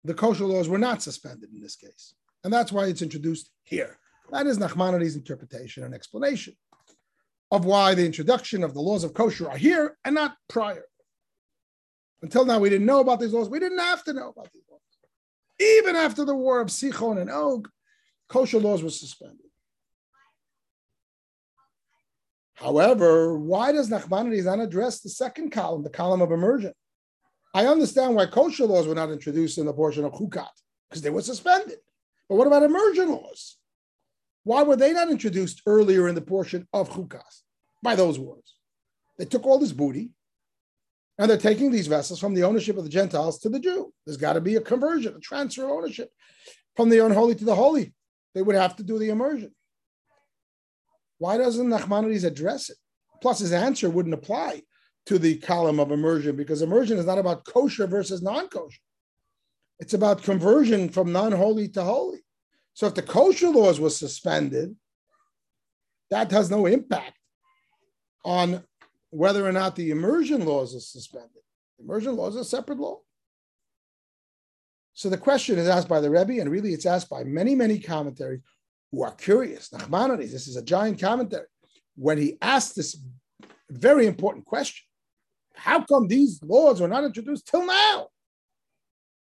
the 0.03 0.13
kosher 0.13 0.46
laws 0.46 0.69
were 0.69 0.77
not 0.77 1.01
suspended 1.01 1.50
in 1.51 1.60
this 1.60 1.75
case. 1.75 2.13
And 2.43 2.53
that's 2.53 2.72
why 2.72 2.86
it's 2.86 3.01
introduced 3.01 3.50
here. 3.63 3.98
That 4.31 4.48
is 4.48 4.58
Nachmanides' 4.58 5.15
interpretation 5.15 5.84
and 5.84 5.93
explanation 5.93 6.55
of 7.51 7.65
why 7.65 7.96
the 7.96 8.05
introduction 8.05 8.63
of 8.63 8.74
the 8.74 8.81
laws 8.81 9.03
of 9.03 9.13
kosher 9.13 9.50
are 9.50 9.58
here 9.58 9.98
and 10.05 10.15
not 10.15 10.36
prior. 10.48 10.86
Until 12.22 12.46
now, 12.46 12.60
we 12.60 12.69
didn't 12.69 12.86
know 12.86 13.00
about 13.00 13.19
these 13.19 13.34
laws. 13.34 13.50
We 13.50 13.60
didn't 13.60 13.79
have 13.79 14.03
to 14.03 14.13
know 14.13 14.29
about 14.29 14.51
these 14.53 14.63
laws. 14.69 14.81
Even 15.60 15.96
after 15.96 16.25
the 16.25 16.36
war 16.36 16.62
of 16.62 16.67
Sichon 16.67 17.19
and 17.19 17.29
Og, 17.29 17.69
kosher 18.27 18.60
laws 18.60 18.84
were 18.84 18.89
suspended. 18.89 19.48
However, 22.55 23.38
why 23.38 23.72
does 23.72 23.89
Nachmanides 23.89 24.46
not 24.46 24.60
address 24.60 25.00
the 25.00 25.10
second 25.10 25.51
column, 25.51 25.84
the 25.84 25.89
column 25.89 26.22
of 26.22 26.31
immersion? 26.31 26.74
I 27.53 27.65
understand 27.65 28.15
why 28.15 28.25
kosher 28.25 28.65
laws 28.65 28.86
were 28.86 28.96
not 28.96 29.12
introduced 29.12 29.58
in 29.58 29.65
the 29.65 29.74
portion 29.74 30.05
of 30.05 30.12
Chukat, 30.12 30.50
because 30.89 31.01
they 31.01 31.10
were 31.10 31.22
suspended. 31.22 31.79
But 32.29 32.36
what 32.36 32.48
about 32.48 32.63
immersion 32.63 33.12
laws? 33.12 33.57
Why 34.43 34.63
were 34.63 34.75
they 34.75 34.93
not 34.93 35.09
introduced 35.09 35.63
earlier 35.65 36.07
in 36.07 36.15
the 36.15 36.21
portion 36.21 36.67
of 36.71 36.89
Chukas 36.89 37.41
by 37.83 37.95
those 37.95 38.19
wars? 38.19 38.55
They 39.17 39.25
took 39.25 39.45
all 39.45 39.59
this 39.59 39.74
booty 39.74 40.12
and 41.17 41.29
they're 41.29 41.38
taking 41.38 41.71
these 41.71 41.88
vessels 41.88 42.19
from 42.19 42.33
the 42.33 42.43
ownership 42.43 42.77
of 42.77 42.83
the 42.83 42.89
Gentiles 42.89 43.39
to 43.39 43.50
the 43.50 43.59
Jew. 43.59 43.93
There's 44.05 44.17
got 44.17 44.33
to 44.33 44.41
be 44.41 44.55
a 44.55 44.62
conversion, 44.62 45.15
a 45.15 45.19
transfer 45.19 45.65
of 45.65 45.71
ownership 45.71 46.09
from 46.77 46.89
the 46.89 47.03
unholy 47.05 47.36
to 47.36 47.45
the 47.45 47.55
holy. 47.55 47.93
They 48.33 48.41
would 48.41 48.55
have 48.55 48.77
to 48.77 48.83
do 48.83 48.98
the 48.98 49.09
immersion. 49.09 49.53
Why 51.17 51.38
doesn't 51.38 51.67
Nachmanides 51.67 52.24
address 52.24 52.69
it? 52.69 52.77
Plus, 53.21 53.39
his 53.39 53.51
answer 53.51 53.89
wouldn't 53.89 54.13
apply 54.13 54.62
to 55.07 55.19
the 55.19 55.38
column 55.39 55.79
of 55.79 55.91
immersion 55.91 56.38
because 56.38 56.62
immersion 56.62 56.98
is 56.98 57.05
not 57.05 57.17
about 57.17 57.43
kosher 57.43 57.88
versus 57.88 58.21
non 58.21 58.48
kosher. 58.48 58.79
It's 59.79 59.93
about 59.93 60.24
conversion 60.24 60.89
from 60.89 61.12
non 61.12 61.31
holy 61.31 61.69
to 61.69 61.83
holy. 61.83 62.19
So 62.74 62.88
if 62.88 62.95
the 62.95 63.01
kosher 63.01 63.50
laws 63.50 63.79
were 63.79 63.89
suspended, 63.89 64.75
that 66.09 66.31
has 66.31 66.50
no 66.50 66.65
impact 66.65 67.17
on 68.25 68.63
whether 69.12 69.45
or 69.45 69.51
not 69.51 69.75
the 69.75 69.91
immersion 69.91 70.45
laws 70.45 70.75
are 70.75 70.79
suspended. 70.79 71.41
Immersion 71.79 72.15
laws 72.15 72.36
are 72.36 72.41
a 72.41 72.45
separate 72.45 72.79
law. 72.79 73.00
So 74.93 75.09
the 75.09 75.17
question 75.17 75.57
is 75.57 75.67
asked 75.67 75.88
by 75.88 76.01
the 76.01 76.09
Rebbe, 76.09 76.41
and 76.41 76.51
really 76.51 76.74
it's 76.74 76.86
asked 76.86 77.09
by 77.09 77.24
many, 77.24 77.55
many 77.55 77.79
commentaries 77.79 78.41
who 78.91 79.03
are 79.03 79.13
curious. 79.13 79.69
Nachmanides, 79.69 80.31
this 80.31 80.48
is 80.48 80.57
a 80.57 80.62
giant 80.62 81.00
commentary. 81.00 81.45
When 81.95 82.17
he 82.17 82.38
asked 82.41 82.75
this 82.75 82.98
very 83.69 84.07
important 84.07 84.45
question, 84.45 84.86
how 85.53 85.83
come 85.83 86.07
these 86.07 86.41
laws 86.43 86.81
were 86.81 86.88
not 86.88 87.03
introduced 87.03 87.48
till 87.48 87.65
now? 87.65 88.07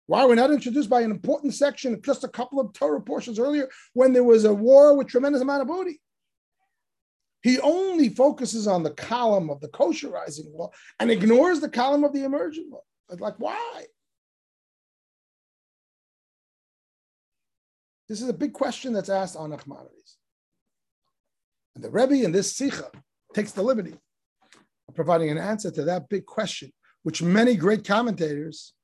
Why 0.06 0.24
were 0.26 0.36
not 0.36 0.50
introduced 0.50 0.90
by 0.90 1.00
an 1.00 1.10
important 1.10 1.54
section 1.54 2.00
just 2.02 2.24
a 2.24 2.28
couple 2.28 2.60
of 2.60 2.72
Torah 2.72 3.00
portions 3.00 3.38
earlier 3.38 3.68
when 3.94 4.12
there 4.12 4.24
was 4.24 4.44
a 4.44 4.52
war 4.52 4.96
with 4.96 5.08
tremendous 5.08 5.40
amount 5.40 5.62
of 5.62 5.68
booty? 5.68 6.00
He 7.42 7.58
only 7.60 8.08
focuses 8.08 8.66
on 8.66 8.82
the 8.82 8.90
column 8.90 9.50
of 9.50 9.60
the 9.60 9.68
kosherizing 9.68 10.54
law 10.54 10.70
and 10.98 11.10
ignores 11.10 11.60
the 11.60 11.68
column 11.68 12.04
of 12.04 12.12
the 12.12 12.24
emergent 12.24 12.70
law. 12.70 12.82
Like, 13.10 13.34
why? 13.38 13.84
This 18.08 18.20
is 18.20 18.28
a 18.28 18.34
big 18.34 18.52
question 18.52 18.92
that's 18.92 19.08
asked 19.08 19.36
on 19.36 19.50
Nachmanides. 19.50 20.16
And 21.74 21.82
the 21.82 21.90
Rebbe 21.90 22.24
in 22.24 22.32
this 22.32 22.56
Sikha 22.56 22.90
takes 23.34 23.52
the 23.52 23.62
liberty 23.62 23.94
of 24.88 24.94
providing 24.94 25.30
an 25.30 25.38
answer 25.38 25.70
to 25.70 25.84
that 25.84 26.08
big 26.08 26.26
question, 26.26 26.72
which 27.02 27.22
many 27.22 27.56
great 27.56 27.86
commentators 27.86 28.74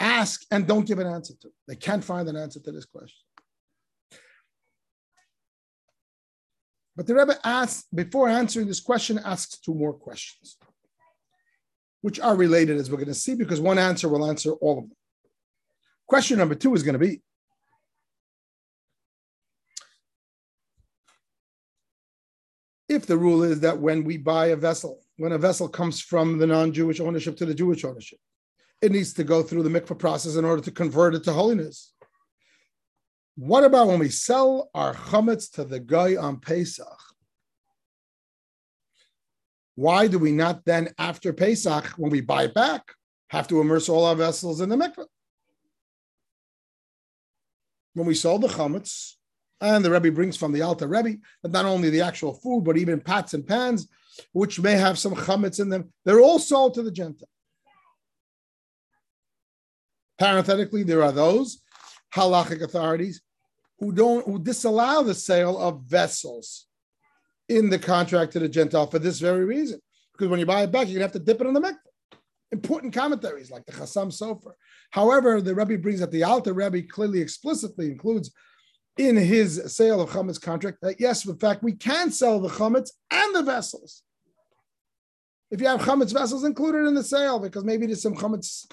ask 0.00 0.44
and 0.50 0.66
don't 0.66 0.86
give 0.86 0.98
an 0.98 1.06
answer 1.06 1.34
to. 1.42 1.48
They 1.66 1.76
can't 1.76 2.04
find 2.04 2.28
an 2.28 2.36
answer 2.36 2.60
to 2.60 2.72
this 2.72 2.84
question. 2.84 3.24
But 6.96 7.06
the 7.06 7.14
Rebbe 7.14 7.38
asks, 7.44 7.86
before 7.94 8.28
answering 8.28 8.66
this 8.66 8.80
question, 8.80 9.20
asks 9.24 9.58
two 9.58 9.74
more 9.74 9.92
questions, 9.92 10.58
which 12.00 12.18
are 12.18 12.34
related, 12.34 12.76
as 12.76 12.90
we're 12.90 12.96
going 12.96 13.08
to 13.08 13.14
see, 13.14 13.36
because 13.36 13.60
one 13.60 13.78
answer 13.78 14.08
will 14.08 14.28
answer 14.28 14.50
all 14.52 14.78
of 14.78 14.88
them. 14.88 14.96
Question 16.08 16.38
number 16.38 16.56
two 16.56 16.74
is 16.74 16.82
going 16.82 16.94
to 16.94 16.98
be 16.98 17.20
if 22.88 23.06
the 23.06 23.16
rule 23.16 23.42
is 23.42 23.60
that 23.60 23.78
when 23.78 24.02
we 24.04 24.16
buy 24.16 24.46
a 24.46 24.56
vessel, 24.56 25.00
when 25.18 25.32
a 25.32 25.38
vessel 25.38 25.68
comes 25.68 26.00
from 26.00 26.38
the 26.38 26.46
non 26.46 26.72
Jewish 26.72 27.00
ownership 27.00 27.36
to 27.36 27.46
the 27.46 27.54
Jewish 27.54 27.84
ownership, 27.84 28.18
it 28.80 28.92
needs 28.92 29.12
to 29.14 29.24
go 29.24 29.42
through 29.42 29.62
the 29.62 29.80
mikvah 29.80 29.98
process 29.98 30.36
in 30.36 30.44
order 30.44 30.62
to 30.62 30.70
convert 30.70 31.14
it 31.14 31.24
to 31.24 31.32
holiness. 31.32 31.92
What 33.36 33.64
about 33.64 33.88
when 33.88 33.98
we 33.98 34.08
sell 34.08 34.70
our 34.74 34.94
chametz 34.94 35.50
to 35.52 35.64
the 35.64 35.80
guy 35.80 36.16
on 36.16 36.40
Pesach? 36.40 36.86
Why 39.74 40.08
do 40.08 40.18
we 40.18 40.32
not 40.32 40.64
then, 40.64 40.88
after 40.98 41.32
Pesach, 41.32 41.86
when 41.96 42.10
we 42.10 42.20
buy 42.20 42.44
it 42.44 42.54
back, 42.54 42.82
have 43.30 43.46
to 43.48 43.60
immerse 43.60 43.88
all 43.88 44.06
our 44.06 44.16
vessels 44.16 44.60
in 44.60 44.68
the 44.68 44.76
mikvah? 44.76 45.06
When 47.94 48.06
we 48.06 48.14
sold 48.14 48.42
the 48.42 48.48
chametz, 48.48 49.14
and 49.60 49.84
the 49.84 49.90
Rebbe 49.90 50.12
brings 50.12 50.36
from 50.36 50.52
the 50.52 50.62
Alter 50.62 50.86
Rebbe 50.86 51.18
that 51.42 51.52
not 51.52 51.64
only 51.64 51.90
the 51.90 52.00
actual 52.00 52.34
food, 52.34 52.64
but 52.64 52.76
even 52.76 53.00
pots 53.00 53.34
and 53.34 53.46
pans, 53.46 53.88
which 54.32 54.60
may 54.60 54.74
have 54.74 54.98
some 54.98 55.14
chametz 55.14 55.60
in 55.60 55.68
them, 55.68 55.92
they're 56.04 56.20
all 56.20 56.38
sold 56.38 56.74
to 56.74 56.82
the 56.82 56.90
Gentile. 56.90 57.28
Parenthetically, 60.18 60.82
there 60.82 61.02
are 61.02 61.12
those 61.12 61.62
halachic 62.14 62.62
authorities 62.62 63.22
who 63.78 63.92
don't 63.92 64.24
who 64.26 64.38
disallow 64.38 65.02
the 65.02 65.14
sale 65.14 65.58
of 65.58 65.82
vessels 65.82 66.66
in 67.48 67.70
the 67.70 67.78
contract 67.78 68.32
to 68.32 68.40
the 68.40 68.48
Gentile 68.48 68.86
for 68.86 68.98
this 68.98 69.20
very 69.20 69.44
reason. 69.44 69.80
Because 70.12 70.28
when 70.28 70.40
you 70.40 70.46
buy 70.46 70.62
it 70.62 70.72
back, 70.72 70.88
you're 70.88 70.94
gonna 70.94 71.04
have 71.04 71.12
to 71.12 71.18
dip 71.18 71.40
it 71.40 71.46
in 71.46 71.54
the 71.54 71.60
mikveh. 71.60 71.76
Important 72.50 72.92
commentaries 72.92 73.50
like 73.50 73.64
the 73.66 73.72
Chassam 73.72 74.08
Sofer. 74.08 74.52
However, 74.90 75.40
the 75.40 75.54
Rebbe 75.54 75.78
brings 75.78 76.00
that 76.00 76.10
the 76.10 76.24
Alter 76.24 76.54
Rebbe 76.54 76.82
clearly 76.82 77.20
explicitly 77.20 77.86
includes 77.86 78.32
in 78.96 79.16
his 79.16 79.62
sale 79.66 80.00
of 80.00 80.10
chametz 80.10 80.40
contract 80.40 80.78
that 80.82 80.98
yes, 80.98 81.24
in 81.26 81.36
fact, 81.38 81.62
we 81.62 81.72
can 81.72 82.10
sell 82.10 82.40
the 82.40 82.48
chametz 82.48 82.90
and 83.10 83.34
the 83.34 83.42
vessels. 83.42 84.02
If 85.50 85.60
you 85.60 85.68
have 85.68 85.80
chametz 85.80 86.12
vessels 86.12 86.44
included 86.44 86.86
in 86.86 86.94
the 86.94 87.04
sale, 87.04 87.38
because 87.38 87.64
maybe 87.64 87.86
there's 87.86 88.02
some 88.02 88.16
chametz 88.16 88.66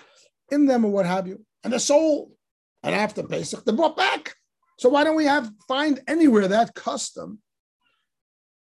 in 0.52 0.66
them 0.66 0.86
or 0.86 0.92
what 0.92 1.06
have 1.06 1.28
you, 1.28 1.46
and 1.64 1.72
they're 1.72 1.80
sold, 1.80 2.32
and 2.84 2.94
after 2.94 3.24
Pesach 3.24 3.64
they're 3.66 3.76
brought 3.76 3.98
back. 3.98 4.36
So 4.78 4.90
why 4.90 5.04
don't 5.04 5.16
we 5.16 5.26
have 5.26 5.52
find 5.68 6.02
anywhere 6.08 6.48
that 6.48 6.76
custom 6.76 7.40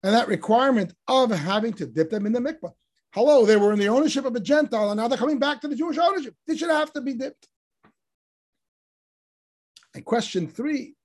and 0.02 0.14
that 0.14 0.28
requirement 0.28 0.94
of 1.08 1.30
having 1.30 1.72
to 1.74 1.86
dip 1.86 2.10
them 2.10 2.26
in 2.26 2.32
the 2.32 2.40
mikvah? 2.40 2.72
Hello, 3.12 3.46
they 3.46 3.56
were 3.56 3.72
in 3.72 3.78
the 3.78 3.88
ownership 3.88 4.24
of 4.24 4.36
a 4.36 4.40
Gentile, 4.40 4.90
and 4.90 5.00
now 5.00 5.08
they're 5.08 5.18
coming 5.18 5.38
back 5.38 5.60
to 5.60 5.68
the 5.68 5.76
Jewish 5.76 5.98
ownership. 5.98 6.34
They 6.46 6.56
should 6.56 6.70
have 6.70 6.92
to 6.92 7.00
be 7.00 7.14
dipped. 7.14 7.48
And 9.94 10.04
question 10.04 10.48
three 10.48 10.96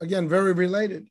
again, 0.00 0.28
very 0.28 0.52
related, 0.52 1.08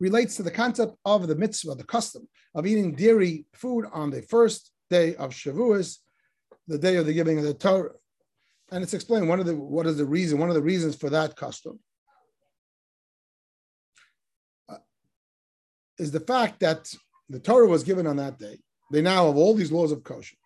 relates 0.00 0.36
to 0.36 0.42
the 0.42 0.50
concept 0.50 0.96
of 1.04 1.26
the 1.26 1.34
mitzvah, 1.34 1.74
the 1.74 1.84
custom 1.84 2.28
of 2.54 2.66
eating 2.66 2.94
dairy 2.94 3.44
food 3.54 3.86
on 3.92 4.10
the 4.10 4.22
first 4.22 4.70
day 4.90 5.14
of 5.16 5.30
Shavuos, 5.30 5.98
the 6.68 6.78
day 6.78 6.96
of 6.96 7.06
the 7.06 7.12
giving 7.12 7.38
of 7.38 7.44
the 7.44 7.54
Torah. 7.54 7.92
And 8.70 8.82
it's 8.82 8.94
explained 8.94 9.28
one 9.28 9.40
of 9.40 9.46
the 9.46 9.56
what 9.56 9.86
is 9.86 9.96
the 9.96 10.04
reason, 10.04 10.38
one 10.38 10.50
of 10.50 10.54
the 10.54 10.62
reasons 10.62 10.94
for 10.94 11.10
that 11.10 11.34
custom 11.34 11.80
uh, 14.68 14.76
is 15.98 16.10
the 16.10 16.20
fact 16.20 16.60
that 16.60 16.94
the 17.30 17.40
Torah 17.40 17.66
was 17.66 17.82
given 17.82 18.06
on 18.06 18.16
that 18.16 18.38
day. 18.38 18.58
They 18.92 19.02
now 19.02 19.26
have 19.26 19.36
all 19.36 19.54
these 19.54 19.72
laws 19.72 19.90
of 19.90 20.04
kosher. 20.04 20.36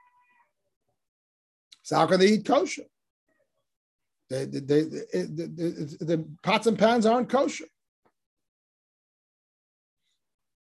So 1.83 1.97
how 1.97 2.07
can 2.07 2.21
they 2.21 2.29
eat 2.29 2.47
kosher? 2.47 2.85
They, 4.31 4.45
they, 4.47 4.61
they, 4.61 4.83
the, 4.83 5.97
the 6.01 6.29
pots 6.43 6.67
and 6.67 6.79
pans 6.79 7.05
aren't 7.05 7.29
kosher. 7.29 7.67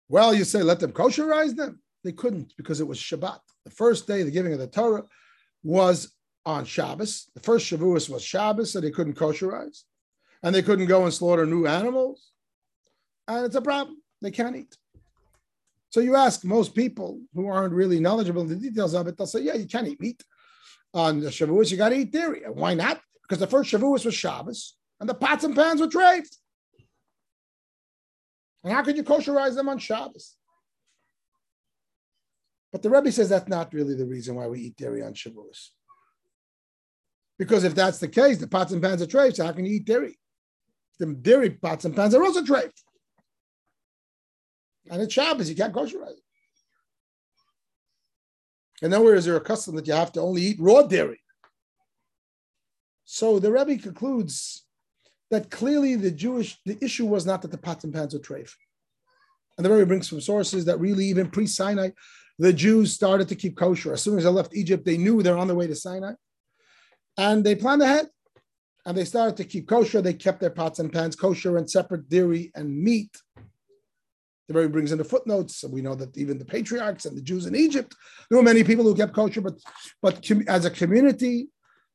Well, 0.08 0.34
you 0.34 0.44
say 0.44 0.62
let 0.62 0.80
them 0.80 0.92
kosherize 0.92 1.56
them. 1.56 1.82
They 2.04 2.12
couldn't 2.12 2.54
because 2.58 2.80
it 2.80 2.88
was 2.88 3.00
Shabbat. 3.00 3.40
The 3.64 3.72
first 3.72 4.06
day, 4.06 4.24
the 4.24 4.30
giving 4.30 4.54
of 4.54 4.60
the 4.60 4.68
Torah 4.68 5.04
was 5.66 6.14
on 6.46 6.64
Shabbos. 6.64 7.28
The 7.34 7.42
first 7.42 7.66
Shavuos 7.66 8.08
was 8.08 8.24
Shabbos, 8.24 8.72
so 8.72 8.80
they 8.80 8.92
couldn't 8.92 9.16
kosherize, 9.16 9.82
and 10.44 10.54
they 10.54 10.62
couldn't 10.62 10.86
go 10.86 11.04
and 11.04 11.14
slaughter 11.14 11.46
new 11.46 11.66
animals, 11.66 12.32
and 13.28 13.46
it's 13.46 13.56
a 13.56 13.62
problem. 13.62 13.98
They 14.22 14.32
can't 14.32 14.56
eat. 14.56 14.78
So 15.90 16.02
you 16.02 16.16
ask 16.16 16.46
most 16.46 16.76
people 16.76 17.20
who 17.34 17.48
aren't 17.48 17.74
really 17.74 18.00
knowledgeable 18.00 18.44
in 18.44 18.48
the 18.48 18.56
details 18.56 18.94
of 18.94 19.08
it, 19.08 19.18
they'll 19.18 19.28
say, 19.28 19.42
"Yeah, 19.42 19.56
you 19.56 19.66
can't 19.66 19.88
eat 19.88 20.00
meat 20.00 20.24
on 20.94 21.20
the 21.20 21.30
Shavuos. 21.30 21.72
You 21.72 21.78
got 21.78 21.90
to 21.90 21.96
eat 21.96 22.12
dairy. 22.12 22.44
Why 22.48 22.76
not? 22.76 23.02
Because 23.24 23.40
the 23.40 23.48
first 23.48 23.72
Shavuos 23.72 24.06
was 24.06 24.14
Shabbos, 24.14 24.76
and 25.00 25.10
the 25.10 25.16
pots 25.16 25.44
and 25.44 25.56
pans 25.56 25.82
were 25.82 25.88
treifed. 25.88 26.38
And 28.64 28.72
how 28.72 28.84
could 28.84 28.98
you 28.98 29.04
kosherize 29.04 29.56
them 29.56 29.70
on 29.70 29.80
Shabbos? 29.80 30.36
But 32.76 32.82
the 32.82 32.90
Rebbe 32.90 33.10
says 33.10 33.30
that's 33.30 33.48
not 33.48 33.74
really 33.74 33.96
the 33.96 34.06
reason 34.06 34.36
why 34.36 34.48
we 34.48 34.60
eat 34.60 34.76
dairy 34.76 35.02
on 35.02 35.14
Shavuos. 35.14 35.70
Because 37.40 37.64
if 37.64 37.74
that's 37.74 38.00
the 38.00 38.10
case, 38.10 38.38
the 38.38 38.50
pots 38.50 38.74
and 38.74 38.84
pans 38.84 39.02
are 39.02 39.06
treifed, 39.06 39.38
so 39.38 39.46
how 39.46 39.54
can 39.54 39.66
you 39.66 39.76
eat 39.76 39.86
dairy? 39.86 40.20
The 41.00 41.06
dairy 41.06 41.52
pots 41.52 41.86
and 41.86 41.96
pans 41.96 42.14
are 42.14 42.22
also 42.22 42.42
treifed. 42.42 42.84
And 44.92 45.02
it's 45.02 45.14
Shabbos, 45.14 45.50
you 45.50 45.56
can't 45.56 45.74
kosherize 45.74 46.18
it. 46.18 46.24
And 48.82 48.92
nowhere 48.92 49.16
is 49.16 49.24
there 49.24 49.38
a 49.38 49.40
custom 49.40 49.78
that 49.78 49.88
you 49.88 49.94
have 49.94 50.12
to 50.12 50.20
only 50.20 50.42
eat 50.42 50.58
raw 50.60 50.82
dairy. 50.82 51.22
So 53.06 53.40
the 53.40 53.54
Rebbe 53.54 53.82
concludes 53.82 54.66
that 55.32 55.50
clearly 55.50 55.96
the 55.96 56.12
Jewish 56.12 56.60
the 56.66 56.78
issue 56.84 57.06
was 57.06 57.26
not 57.26 57.42
that 57.44 57.52
the 57.52 57.58
pots 57.58 57.86
and 57.86 57.94
pans 57.94 58.14
were 58.14 58.20
treif. 58.20 58.52
And 59.58 59.66
the 59.66 59.72
Rebbe 59.72 59.86
brings 59.86 60.10
some 60.10 60.20
sources 60.20 60.66
that 60.66 60.82
really 60.82 61.06
even 61.06 61.32
pre-Sinai, 61.32 61.92
the 62.38 62.54
Jews 62.54 62.94
started 62.94 63.30
to 63.30 63.36
keep 63.36 63.56
kosher. 63.56 63.94
As 63.94 64.02
soon 64.02 64.18
as 64.18 64.24
they 64.24 64.30
left 64.30 64.56
Egypt, 64.56 64.86
they 64.86 64.98
knew 64.98 65.22
they're 65.22 65.38
on 65.38 65.48
their 65.48 65.56
way 65.56 65.68
to 65.68 65.76
Sinai. 65.76 66.14
And 67.18 67.44
they 67.44 67.56
planned 67.56 67.82
ahead. 67.82 68.08
And 68.86 68.98
they 68.98 69.06
started 69.06 69.38
to 69.38 69.46
keep 69.46 69.68
kosher. 69.68 70.02
They 70.02 70.14
kept 70.14 70.40
their 70.40 70.50
pots 70.50 70.80
and 70.80 70.92
pans 70.92 71.16
kosher 71.16 71.58
and 71.58 71.70
separate 71.70 72.10
dairy 72.10 72.52
and 72.56 72.78
meat. 72.78 73.16
The 74.48 74.54
Rebbe 74.54 74.70
brings 74.70 74.92
in 74.92 75.00
the 75.00 75.04
footnotes. 75.04 75.58
So 75.58 75.68
we 75.68 75.82
know 75.82 75.96
that 75.96 76.16
even 76.18 76.38
the 76.38 76.46
patriarchs 76.46 77.06
and 77.06 77.18
the 77.18 77.22
Jews 77.22 77.48
in 77.48 77.56
Egypt, 77.56 77.96
there 78.30 78.38
were 78.38 78.44
many 78.44 78.64
people 78.64 78.84
who 78.84 78.94
kept 78.94 79.14
kosher, 79.14 79.42
but, 79.42 79.56
but 80.04 80.30
as 80.48 80.66
a 80.66 80.70
community, 80.70 81.48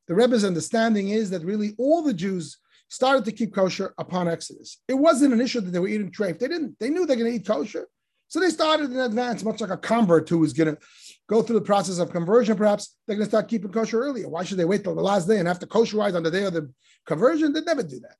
the 0.07 0.15
Rebbe's 0.15 0.43
understanding 0.43 1.09
is 1.09 1.29
that 1.29 1.45
really 1.45 1.75
all 1.77 2.01
the 2.01 2.13
Jews 2.13 2.57
started 2.89 3.23
to 3.23 3.31
keep 3.31 3.53
kosher 3.53 3.93
upon 3.97 4.27
Exodus. 4.27 4.81
It 4.89 4.95
wasn't 4.95 5.33
an 5.33 5.39
issue 5.39 5.61
that 5.61 5.71
they 5.71 5.79
were 5.79 5.87
eating 5.87 6.11
treif. 6.11 6.39
They 6.39 6.49
didn't. 6.49 6.77
They 6.79 6.89
knew 6.89 7.05
they're 7.05 7.15
going 7.15 7.31
to 7.31 7.37
eat 7.37 7.47
kosher. 7.47 7.87
So 8.31 8.39
they 8.39 8.49
started 8.49 8.93
in 8.93 8.99
advance, 9.01 9.43
much 9.43 9.59
like 9.59 9.71
a 9.71 9.77
convert 9.77 10.29
who 10.29 10.41
is 10.45 10.53
going 10.53 10.73
to 10.73 10.81
go 11.27 11.41
through 11.41 11.59
the 11.59 11.65
process 11.65 11.99
of 11.99 12.13
conversion. 12.13 12.55
Perhaps 12.55 12.95
they're 13.05 13.17
going 13.17 13.25
to 13.25 13.29
start 13.29 13.49
keeping 13.49 13.73
kosher 13.73 14.01
earlier. 14.01 14.29
Why 14.29 14.45
should 14.45 14.55
they 14.57 14.63
wait 14.63 14.85
till 14.85 14.95
the 14.95 15.01
last 15.01 15.27
day 15.27 15.37
and 15.37 15.49
have 15.49 15.59
to 15.59 15.67
kosherize 15.67 16.15
on 16.15 16.23
the 16.23 16.31
day 16.31 16.45
of 16.45 16.53
the 16.53 16.71
conversion? 17.05 17.51
They 17.51 17.59
never 17.59 17.83
do 17.83 17.99
that. 17.99 18.15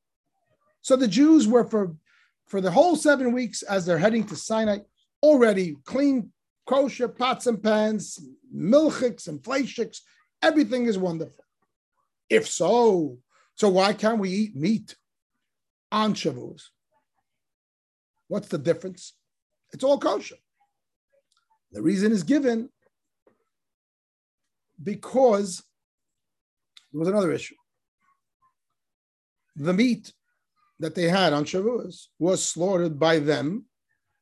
So 0.82 0.98
the 0.98 1.08
Jews 1.08 1.48
were 1.48 1.64
for 1.64 1.96
for 2.48 2.60
the 2.60 2.72
whole 2.72 2.98
seven 2.98 3.32
weeks 3.32 3.64
as 3.64 3.86
they're 3.86 3.98
heading 3.98 4.26
to 4.26 4.36
Sinai, 4.36 4.80
already 5.24 5.78
clean, 5.86 6.34
kosher 6.66 7.08
pots 7.08 7.48
and 7.48 7.64
pans, 7.64 8.20
milchiks 8.54 9.30
and 9.30 9.40
fleishiks. 9.42 10.00
Everything 10.42 10.88
is 10.88 10.98
wonderful. 10.98 11.46
If 12.30 12.50
so, 12.50 13.20
so 13.56 13.70
why 13.70 13.94
can't 13.94 14.20
we 14.20 14.30
eat 14.30 14.58
meat 14.58 14.94
on 15.90 16.16
Shavuos? 16.16 16.64
What's 18.28 18.50
the 18.50 18.58
difference? 18.58 19.14
It's 19.74 19.84
all 19.84 19.98
kosher. 19.98 20.36
The 21.72 21.82
reason 21.82 22.12
is 22.12 22.24
given 22.24 22.70
because 24.82 25.64
there 26.92 27.00
was 27.00 27.08
another 27.08 27.32
issue. 27.32 27.56
The 29.56 29.74
meat 29.74 30.12
that 30.80 30.96
they 30.96 31.08
had 31.08 31.34
on 31.34 31.46
Shavuos 31.46 32.08
was 32.20 32.44
slaughtered 32.44 33.00
by 33.00 33.20
them 33.20 33.66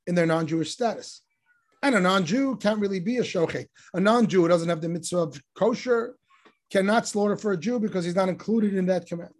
in 0.06 0.16
their 0.16 0.26
non-Jewish 0.26 0.72
status. 0.72 1.22
And 1.82 1.96
a 1.96 2.00
non-Jew 2.00 2.58
can't 2.58 2.80
really 2.80 3.00
be 3.00 3.18
a 3.18 3.24
shochet. 3.24 3.68
A 3.94 4.00
non-Jew 4.00 4.42
who 4.42 4.48
doesn't 4.48 4.70
have 4.70 4.82
the 4.82 4.90
mitzvah 4.90 5.20
of 5.20 5.42
kosher, 5.56 6.16
cannot 6.70 7.08
slaughter 7.08 7.36
for 7.36 7.52
a 7.52 7.58
Jew 7.58 7.80
because 7.80 8.06
he's 8.06 8.16
not 8.16 8.30
included 8.30 8.76
in 8.76 8.86
that 8.88 9.08
commandment. 9.08 9.36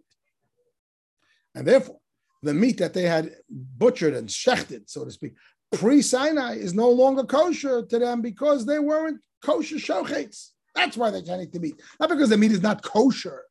And 1.54 1.66
therefore, 1.66 1.98
the 2.42 2.54
meat 2.54 2.78
that 2.78 2.94
they 2.94 3.04
had 3.04 3.36
butchered 3.48 4.14
and 4.14 4.28
shechted, 4.28 4.88
so 4.88 5.04
to 5.04 5.10
speak, 5.10 5.34
pre-Sinai 5.72 6.54
is 6.54 6.74
no 6.74 6.90
longer 6.90 7.24
kosher 7.24 7.84
to 7.86 7.98
them 7.98 8.22
because 8.22 8.66
they 8.66 8.78
weren't 8.78 9.20
kosher 9.42 9.76
shochets. 9.76 10.50
That's 10.74 10.96
why 10.96 11.10
they 11.10 11.22
can't 11.22 11.42
eat 11.42 11.52
the 11.52 11.60
meat. 11.60 11.80
Not 11.98 12.10
because 12.10 12.28
the 12.28 12.36
meat 12.36 12.52
is 12.52 12.62
not 12.62 12.82
kosher, 12.82 13.42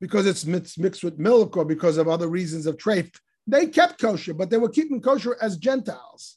because 0.00 0.26
it's 0.26 0.46
mixed 0.46 1.04
with 1.04 1.18
milk 1.18 1.56
or 1.56 1.64
because 1.64 1.96
of 1.96 2.08
other 2.08 2.28
reasons 2.28 2.66
of 2.66 2.76
treif. 2.76 3.10
They 3.46 3.66
kept 3.66 4.00
kosher, 4.00 4.34
but 4.34 4.50
they 4.50 4.58
were 4.58 4.68
keeping 4.68 5.00
kosher 5.00 5.36
as 5.40 5.56
Gentiles. 5.56 6.36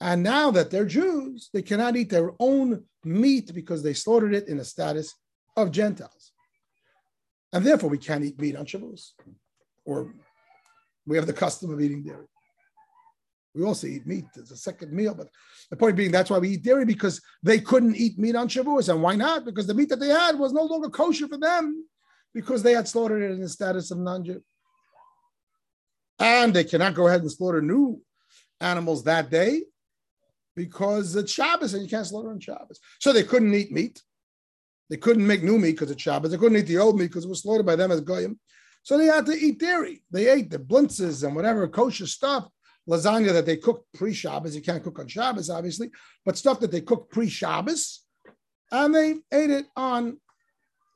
And 0.00 0.22
now 0.22 0.50
that 0.52 0.70
they're 0.70 0.84
Jews, 0.84 1.50
they 1.52 1.62
cannot 1.62 1.96
eat 1.96 2.10
their 2.10 2.32
own 2.38 2.84
meat 3.04 3.52
because 3.54 3.82
they 3.82 3.94
slaughtered 3.94 4.34
it 4.34 4.48
in 4.48 4.58
a 4.60 4.64
status 4.64 5.14
of 5.56 5.72
Gentiles. 5.72 6.32
And 7.52 7.64
therefore, 7.64 7.90
we 7.90 7.98
can't 7.98 8.24
eat 8.24 8.40
meat 8.40 8.56
on 8.56 8.66
Shavuos. 8.66 9.12
Or 9.84 10.14
we 11.06 11.16
have 11.16 11.26
the 11.26 11.32
custom 11.32 11.72
of 11.72 11.80
eating 11.80 12.02
dairy. 12.02 12.26
We 13.54 13.64
also 13.64 13.86
eat 13.86 14.06
meat 14.06 14.26
as 14.40 14.50
a 14.50 14.56
second 14.56 14.92
meal, 14.92 15.14
but 15.14 15.28
the 15.70 15.76
point 15.76 15.96
being 15.96 16.10
that's 16.10 16.30
why 16.30 16.38
we 16.38 16.50
eat 16.50 16.62
dairy 16.62 16.84
because 16.84 17.20
they 17.42 17.60
couldn't 17.60 17.96
eat 17.96 18.18
meat 18.18 18.36
on 18.36 18.48
Shavuos. 18.48 18.88
And 18.88 19.02
why 19.02 19.16
not? 19.16 19.44
Because 19.44 19.66
the 19.66 19.74
meat 19.74 19.88
that 19.88 20.00
they 20.00 20.08
had 20.08 20.38
was 20.38 20.52
no 20.52 20.62
longer 20.62 20.88
kosher 20.88 21.28
for 21.28 21.38
them 21.38 21.84
because 22.34 22.62
they 22.62 22.72
had 22.72 22.86
slaughtered 22.86 23.22
it 23.22 23.32
in 23.32 23.40
the 23.40 23.48
status 23.48 23.90
of 23.90 23.98
non-Jew. 23.98 24.42
And 26.18 26.52
they 26.52 26.64
cannot 26.64 26.94
go 26.94 27.06
ahead 27.06 27.22
and 27.22 27.32
slaughter 27.32 27.62
new 27.62 28.00
animals 28.60 29.04
that 29.04 29.30
day 29.30 29.62
because 30.54 31.14
it's 31.14 31.32
Shabbos 31.32 31.74
and 31.74 31.82
you 31.82 31.88
can't 31.88 32.06
slaughter 32.06 32.30
on 32.30 32.40
Shabbos. 32.40 32.80
So 32.98 33.12
they 33.12 33.22
couldn't 33.22 33.54
eat 33.54 33.72
meat. 33.72 34.02
They 34.90 34.96
couldn't 34.96 35.26
make 35.26 35.42
new 35.42 35.58
meat 35.58 35.72
because 35.72 35.90
it's 35.90 36.02
Shabbos. 36.02 36.30
They 36.30 36.38
couldn't 36.38 36.58
eat 36.58 36.66
the 36.66 36.78
old 36.78 36.98
meat 36.98 37.08
because 37.08 37.24
it 37.24 37.28
was 37.28 37.42
slaughtered 37.42 37.66
by 37.66 37.76
them 37.76 37.92
as 37.92 38.00
goyim. 38.00 38.38
So 38.82 38.96
they 38.96 39.06
had 39.06 39.26
to 39.26 39.32
eat 39.32 39.60
dairy. 39.60 40.02
They 40.10 40.28
ate 40.28 40.50
the 40.50 40.58
blintzes 40.58 41.24
and 41.24 41.36
whatever 41.36 41.68
kosher 41.68 42.06
stuff, 42.06 42.48
lasagna 42.88 43.32
that 43.32 43.46
they 43.46 43.56
cooked 43.56 43.86
pre-Shabbos. 43.94 44.56
You 44.56 44.62
can't 44.62 44.82
cook 44.82 44.98
on 44.98 45.08
Shabbos, 45.08 45.50
obviously, 45.50 45.90
but 46.24 46.38
stuff 46.38 46.60
that 46.60 46.70
they 46.70 46.80
cooked 46.80 47.12
pre-Shabbos, 47.12 48.04
and 48.70 48.94
they 48.94 49.16
ate 49.32 49.50
it 49.50 49.66
on 49.76 50.18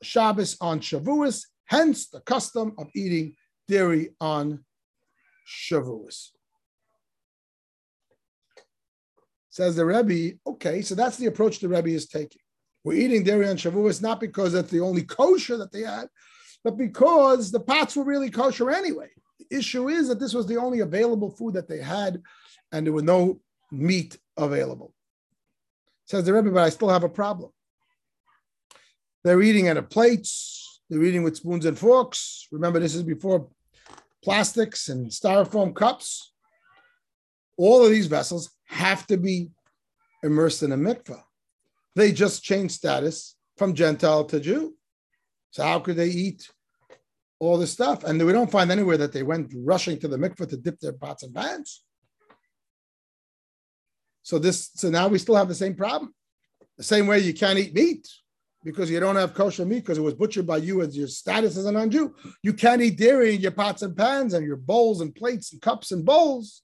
Shabbos 0.01 0.57
on 0.59 0.79
Shavuos, 0.79 1.45
hence 1.65 2.07
the 2.09 2.21
custom 2.21 2.73
of 2.77 2.87
eating 2.95 3.35
dairy 3.67 4.09
on 4.19 4.63
Shavuos. 5.47 6.29
Says 9.49 9.75
the 9.75 9.85
Rebbe, 9.85 10.37
okay, 10.47 10.81
so 10.81 10.95
that's 10.95 11.17
the 11.17 11.27
approach 11.27 11.59
the 11.59 11.69
Rebbe 11.69 11.89
is 11.89 12.07
taking. 12.07 12.41
We're 12.83 12.97
eating 12.97 13.23
dairy 13.23 13.47
on 13.47 13.55
Shavuos 13.55 14.01
not 14.01 14.19
because 14.19 14.53
that's 14.53 14.71
the 14.71 14.81
only 14.81 15.03
kosher 15.03 15.57
that 15.57 15.71
they 15.71 15.81
had, 15.81 16.07
but 16.63 16.77
because 16.77 17.51
the 17.51 17.59
pots 17.59 17.95
were 17.95 18.03
really 18.03 18.29
kosher 18.29 18.71
anyway. 18.71 19.09
The 19.39 19.57
issue 19.57 19.89
is 19.89 20.07
that 20.07 20.19
this 20.19 20.33
was 20.33 20.47
the 20.47 20.57
only 20.57 20.81
available 20.81 21.31
food 21.31 21.55
that 21.55 21.67
they 21.67 21.79
had, 21.79 22.21
and 22.71 22.85
there 22.85 22.93
was 22.93 23.03
no 23.03 23.39
meat 23.71 24.17
available. 24.37 24.93
Says 26.05 26.25
the 26.25 26.33
Rebbe, 26.33 26.51
but 26.51 26.63
I 26.63 26.69
still 26.69 26.89
have 26.89 27.03
a 27.03 27.09
problem. 27.09 27.51
They're 29.23 29.41
eating 29.41 29.67
out 29.67 29.77
of 29.77 29.89
plates. 29.89 30.81
They're 30.89 31.03
eating 31.03 31.23
with 31.23 31.37
spoons 31.37 31.65
and 31.65 31.79
forks. 31.79 32.47
Remember, 32.51 32.79
this 32.79 32.95
is 32.95 33.03
before 33.03 33.47
plastics 34.23 34.89
and 34.89 35.09
styrofoam 35.09 35.75
cups. 35.75 36.33
All 37.57 37.83
of 37.83 37.91
these 37.91 38.07
vessels 38.07 38.51
have 38.65 39.07
to 39.07 39.17
be 39.17 39.51
immersed 40.23 40.63
in 40.63 40.71
a 40.71 40.77
mikvah. 40.77 41.23
They 41.95 42.11
just 42.11 42.43
changed 42.43 42.73
status 42.73 43.35
from 43.57 43.73
Gentile 43.73 44.25
to 44.25 44.39
Jew. 44.39 44.75
So 45.51 45.63
how 45.63 45.79
could 45.79 45.95
they 45.95 46.07
eat 46.07 46.49
all 47.39 47.57
this 47.57 47.71
stuff? 47.71 48.03
And 48.03 48.23
we 48.23 48.31
don't 48.31 48.51
find 48.51 48.71
anywhere 48.71 48.97
that 48.97 49.11
they 49.11 49.23
went 49.23 49.53
rushing 49.55 49.99
to 49.99 50.07
the 50.07 50.17
mikvah 50.17 50.49
to 50.49 50.57
dip 50.57 50.79
their 50.79 50.93
pots 50.93 51.23
and 51.23 51.33
pans. 51.33 51.83
So 54.21 54.39
this, 54.39 54.71
so 54.75 54.89
now 54.89 55.07
we 55.07 55.19
still 55.19 55.35
have 55.35 55.49
the 55.49 55.55
same 55.55 55.75
problem. 55.75 56.13
The 56.77 56.83
same 56.83 57.07
way 57.07 57.19
you 57.19 57.33
can't 57.33 57.59
eat 57.59 57.73
meat 57.73 58.07
because 58.63 58.89
you 58.89 58.99
don't 58.99 59.17
have 59.17 59.33
kosher 59.33 59.65
meat 59.65 59.81
because 59.81 59.97
it 59.97 60.01
was 60.01 60.13
butchered 60.13 60.47
by 60.47 60.57
you 60.57 60.81
as 60.81 60.97
your 60.97 61.07
status 61.07 61.57
as 61.57 61.65
a 61.65 61.71
non-Jew. 61.71 62.15
You 62.41 62.53
can't 62.53 62.81
eat 62.81 62.97
dairy 62.97 63.35
in 63.35 63.41
your 63.41 63.51
pots 63.51 63.81
and 63.81 63.95
pans 63.95 64.33
and 64.33 64.45
your 64.45 64.55
bowls 64.55 65.01
and 65.01 65.13
plates 65.13 65.51
and 65.51 65.61
cups 65.61 65.91
and 65.91 66.05
bowls 66.05 66.61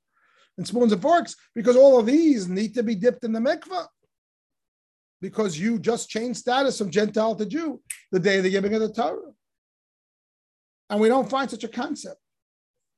and 0.58 0.65
spoons 0.65 0.93
and 0.93 1.01
forks 1.01 1.36
because 1.53 1.75
all 1.75 1.99
of 1.99 2.05
these 2.05 2.47
need 2.47 2.73
to 2.75 2.84
be 2.84 2.95
dipped 2.95 3.23
in 3.23 3.34
the 3.34 3.39
mikvah 3.39 3.88
because 5.21 5.60
you 5.60 5.79
just 5.79 6.10
changed 6.10 6.39
status 6.39 6.77
from 6.77 6.89
Gentile 6.89 7.36
to 7.36 7.45
Jew 7.45 7.82
the 8.12 8.19
day 8.19 8.38
of 8.38 8.43
the 8.43 8.49
giving 8.49 8.73
of 8.73 8.82
the 8.82 8.93
Torah. 8.93 9.32
And 10.89 10.99
we 10.99 11.08
don't 11.08 11.30
find 11.30 11.49
such 11.49 11.63
a 11.63 11.67
concept. 11.67 12.19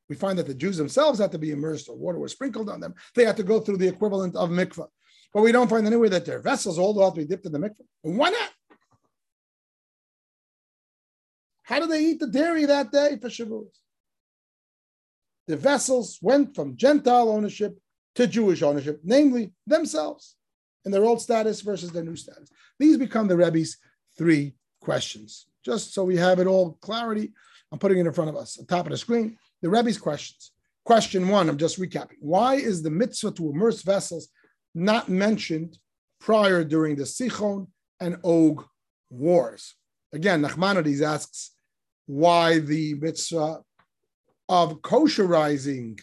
We 0.09 0.15
find 0.15 0.37
that 0.39 0.47
the 0.47 0.53
Jews 0.53 0.77
themselves 0.77 1.19
had 1.19 1.31
to 1.31 1.39
be 1.39 1.51
immersed 1.51 1.89
or 1.89 1.95
water 1.95 2.19
was 2.19 2.33
sprinkled 2.33 2.69
on 2.69 2.79
them. 2.79 2.93
They 3.15 3.25
had 3.25 3.37
to 3.37 3.43
go 3.43 3.59
through 3.59 3.77
the 3.77 3.87
equivalent 3.87 4.35
of 4.35 4.49
mikvah. 4.49 4.87
But 5.33 5.41
we 5.41 5.51
don't 5.51 5.69
find 5.69 5.87
anywhere 5.87 6.09
that 6.09 6.25
their 6.25 6.39
vessels 6.39 6.77
all 6.77 7.01
have 7.03 7.13
to 7.13 7.21
be 7.21 7.27
dipped 7.27 7.45
in 7.45 7.51
the 7.53 7.59
mikvah. 7.59 7.85
Why 8.01 8.29
not? 8.29 8.49
How 11.63 11.79
did 11.79 11.89
they 11.89 12.03
eat 12.03 12.19
the 12.19 12.27
dairy 12.27 12.65
that 12.65 12.91
day 12.91 13.17
for 13.21 13.29
Shavuos? 13.29 13.71
The 15.47 15.55
vessels 15.55 16.19
went 16.21 16.55
from 16.55 16.75
Gentile 16.75 17.29
ownership 17.29 17.77
to 18.15 18.27
Jewish 18.27 18.61
ownership, 18.61 18.99
namely 19.03 19.53
themselves 19.65 20.35
in 20.83 20.91
their 20.91 21.05
old 21.05 21.21
status 21.21 21.61
versus 21.61 21.91
their 21.91 22.03
new 22.03 22.15
status. 22.15 22.49
These 22.79 22.97
become 22.97 23.27
the 23.27 23.37
Rebbe's 23.37 23.77
three 24.17 24.55
questions. 24.81 25.47
Just 25.63 25.93
so 25.93 26.03
we 26.03 26.17
have 26.17 26.39
it 26.39 26.47
all 26.47 26.73
clarity, 26.81 27.31
I'm 27.71 27.79
putting 27.79 27.99
it 27.99 28.05
in 28.05 28.13
front 28.13 28.29
of 28.29 28.35
us 28.35 28.59
on 28.59 28.65
top 28.65 28.85
of 28.85 28.91
the 28.91 28.97
screen. 28.97 29.37
The 29.61 29.69
Rebbe's 29.69 29.97
questions. 29.97 30.51
Question 30.85 31.27
one, 31.27 31.47
I'm 31.47 31.57
just 31.57 31.79
recapping. 31.79 32.17
Why 32.19 32.55
is 32.55 32.81
the 32.81 32.89
mitzvah 32.89 33.31
to 33.31 33.51
immerse 33.51 33.81
vessels 33.81 34.29
not 34.73 35.09
mentioned 35.09 35.77
prior 36.19 36.63
during 36.63 36.95
the 36.95 37.03
Sichon 37.03 37.67
and 37.99 38.17
Og 38.23 38.65
wars? 39.09 39.75
Again, 40.11 40.41
Nachmanides 40.41 41.01
asks 41.01 41.51
why 42.07 42.59
the 42.59 42.95
mitzvah 42.95 43.61
of 44.49 44.81
kosherizing 44.81 45.99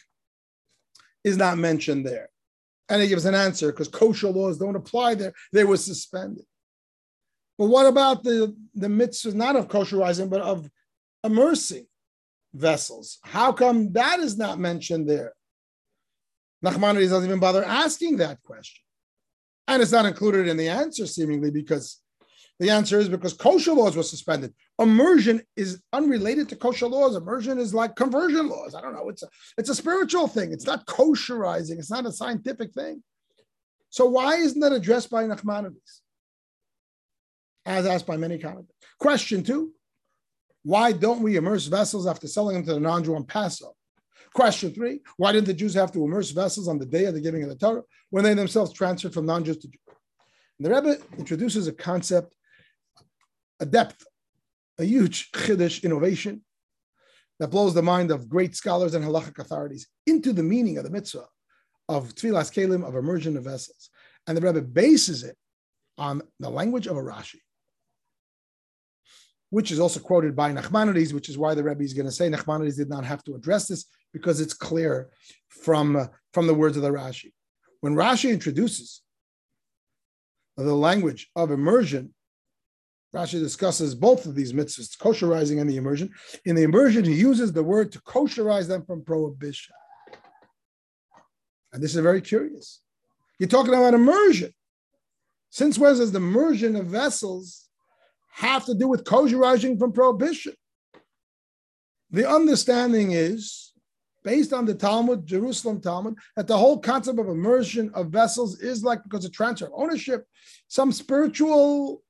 is 1.24 1.36
not 1.36 1.58
mentioned 1.58 2.06
there. 2.06 2.30
And 2.88 3.02
he 3.02 3.08
gives 3.08 3.26
an 3.26 3.34
answer 3.34 3.70
because 3.70 3.88
kosher 3.88 4.30
laws 4.30 4.56
don't 4.56 4.76
apply 4.76 5.16
there. 5.16 5.34
They 5.52 5.64
were 5.64 5.76
suspended. 5.76 6.46
But 7.58 7.66
what 7.66 7.86
about 7.86 8.22
the, 8.22 8.56
the 8.74 8.88
mitzvah, 8.88 9.34
not 9.34 9.56
of 9.56 9.68
kosherizing, 9.68 10.30
but 10.30 10.40
of 10.40 10.70
immersing 11.28 11.86
vessels? 12.54 13.18
How 13.22 13.52
come 13.52 13.92
that 13.92 14.20
is 14.20 14.36
not 14.36 14.58
mentioned 14.58 15.08
there? 15.08 15.32
Nachmanides 16.64 17.10
doesn't 17.10 17.28
even 17.28 17.38
bother 17.38 17.64
asking 17.64 18.16
that 18.16 18.42
question. 18.42 18.82
And 19.68 19.82
it's 19.82 19.92
not 19.92 20.06
included 20.06 20.48
in 20.48 20.56
the 20.56 20.68
answer, 20.68 21.06
seemingly, 21.06 21.50
because 21.50 22.00
the 22.58 22.70
answer 22.70 22.98
is 22.98 23.08
because 23.08 23.34
kosher 23.34 23.72
laws 23.72 23.96
were 23.96 24.02
suspended. 24.02 24.52
Immersion 24.80 25.42
is 25.56 25.80
unrelated 25.92 26.48
to 26.48 26.56
kosher 26.56 26.88
laws. 26.88 27.14
Immersion 27.14 27.58
is 27.58 27.72
like 27.72 27.94
conversion 27.94 28.48
laws. 28.48 28.74
I 28.74 28.80
don't 28.80 28.94
know. 28.94 29.08
It's 29.08 29.22
a 29.22 29.28
it's 29.56 29.68
a 29.68 29.74
spiritual 29.74 30.26
thing. 30.26 30.52
It's 30.52 30.66
not 30.66 30.86
kosherizing. 30.86 31.78
It's 31.78 31.90
not 31.90 32.06
a 32.06 32.12
scientific 32.12 32.72
thing. 32.72 33.02
So 33.90 34.06
why 34.06 34.36
isn't 34.36 34.60
that 34.60 34.72
addressed 34.72 35.10
by 35.10 35.24
Nachmanides? 35.24 36.00
As 37.64 37.86
asked 37.86 38.06
by 38.06 38.16
many 38.16 38.38
commentators. 38.38 38.74
Question 38.98 39.44
two: 39.44 39.72
Why 40.68 40.92
don't 40.92 41.22
we 41.22 41.36
immerse 41.36 41.64
vessels 41.64 42.06
after 42.06 42.28
selling 42.28 42.56
them 42.56 42.66
to 42.66 42.74
the 42.74 42.80
non-Jew 42.80 43.16
on 43.16 43.24
Passover? 43.24 43.72
Question 44.34 44.70
three: 44.74 45.00
Why 45.16 45.32
didn't 45.32 45.46
the 45.46 45.54
Jews 45.54 45.72
have 45.72 45.90
to 45.92 46.04
immerse 46.04 46.30
vessels 46.30 46.68
on 46.68 46.78
the 46.78 46.84
day 46.84 47.06
of 47.06 47.14
the 47.14 47.22
giving 47.22 47.42
of 47.42 47.48
the 47.48 47.56
Torah 47.56 47.84
when 48.10 48.22
they 48.22 48.34
themselves 48.34 48.74
transferred 48.74 49.14
from 49.14 49.24
non-Jews 49.24 49.56
to 49.60 49.68
Jews? 49.68 49.96
The 50.60 50.68
Rebbe 50.68 50.98
introduces 51.16 51.68
a 51.68 51.72
concept 51.72 52.34
a 53.60 53.64
depth, 53.64 54.06
a 54.76 54.84
huge 54.84 55.32
chiddush 55.32 55.84
innovation 55.84 56.44
that 57.38 57.48
blows 57.48 57.72
the 57.72 57.80
mind 57.80 58.10
of 58.10 58.28
great 58.28 58.54
scholars 58.54 58.92
and 58.92 59.02
halachic 59.02 59.38
authorities 59.38 59.88
into 60.06 60.34
the 60.34 60.42
meaning 60.42 60.76
of 60.76 60.84
the 60.84 60.90
mitzvah 60.90 61.28
of 61.88 62.14
tevilas 62.14 62.52
kelim, 62.52 62.86
of 62.86 62.94
immersion 62.94 63.38
of 63.38 63.44
vessels. 63.44 63.88
And 64.26 64.36
the 64.36 64.42
Rebbe 64.42 64.60
bases 64.60 65.24
it 65.24 65.38
on 65.96 66.20
the 66.40 66.50
language 66.50 66.86
of 66.86 66.98
a 66.98 67.02
Rashi, 67.02 67.40
which 69.50 69.70
is 69.70 69.80
also 69.80 70.00
quoted 70.00 70.36
by 70.36 70.52
Nachmanides, 70.52 71.12
which 71.12 71.28
is 71.28 71.38
why 71.38 71.54
the 71.54 71.62
Rebbe 71.62 71.82
is 71.82 71.94
going 71.94 72.06
to 72.06 72.12
say 72.12 72.28
Nachmanides 72.28 72.76
did 72.76 72.88
not 72.88 73.04
have 73.04 73.24
to 73.24 73.34
address 73.34 73.66
this 73.66 73.86
because 74.12 74.40
it's 74.40 74.54
clear 74.54 75.08
from, 75.48 75.96
uh, 75.96 76.06
from 76.32 76.46
the 76.46 76.54
words 76.54 76.76
of 76.76 76.82
the 76.82 76.90
Rashi. 76.90 77.32
When 77.80 77.94
Rashi 77.94 78.30
introduces 78.30 79.02
the 80.56 80.74
language 80.74 81.30
of 81.36 81.50
immersion 81.50 82.14
Rashi 83.14 83.40
discusses 83.40 83.94
both 83.94 84.26
of 84.26 84.34
these 84.34 84.52
mitzvahs, 84.52 84.96
kosherizing 84.96 85.60
and 85.60 85.68
the 85.68 85.76
immersion. 85.76 86.10
In 86.44 86.54
the 86.54 86.62
immersion, 86.62 87.04
he 87.04 87.14
uses 87.14 87.52
the 87.52 87.62
word 87.62 87.90
to 87.92 88.00
kosherize 88.00 88.68
them 88.68 88.84
from 88.84 89.02
prohibition. 89.02 89.74
And 91.72 91.82
this 91.82 91.94
is 91.94 92.02
very 92.02 92.20
curious. 92.20 92.80
You're 93.38 93.48
talking 93.48 93.72
about 93.72 93.94
immersion. 93.94 94.52
Since 95.50 95.78
when 95.78 95.96
does 95.96 96.12
the 96.12 96.18
immersion 96.18 96.76
of 96.76 96.86
vessels 96.86 97.67
have 98.38 98.64
to 98.66 98.74
do 98.74 98.86
with 98.86 99.04
kosherizing 99.04 99.78
from 99.78 99.92
prohibition? 99.92 100.54
The 102.10 102.28
understanding 102.28 103.10
is, 103.10 103.72
based 104.22 104.52
on 104.52 104.64
the 104.64 104.74
Talmud, 104.74 105.26
Jerusalem 105.26 105.80
Talmud, 105.80 106.14
that 106.36 106.46
the 106.46 106.56
whole 106.56 106.78
concept 106.78 107.18
of 107.18 107.28
immersion 107.28 107.90
of 107.94 108.10
vessels 108.10 108.60
is 108.60 108.84
like 108.84 109.02
because 109.02 109.24
of 109.24 109.32
transfer 109.32 109.66
of 109.66 109.72
ownership, 109.74 110.24
some 110.68 110.92
spiritual 110.92 112.02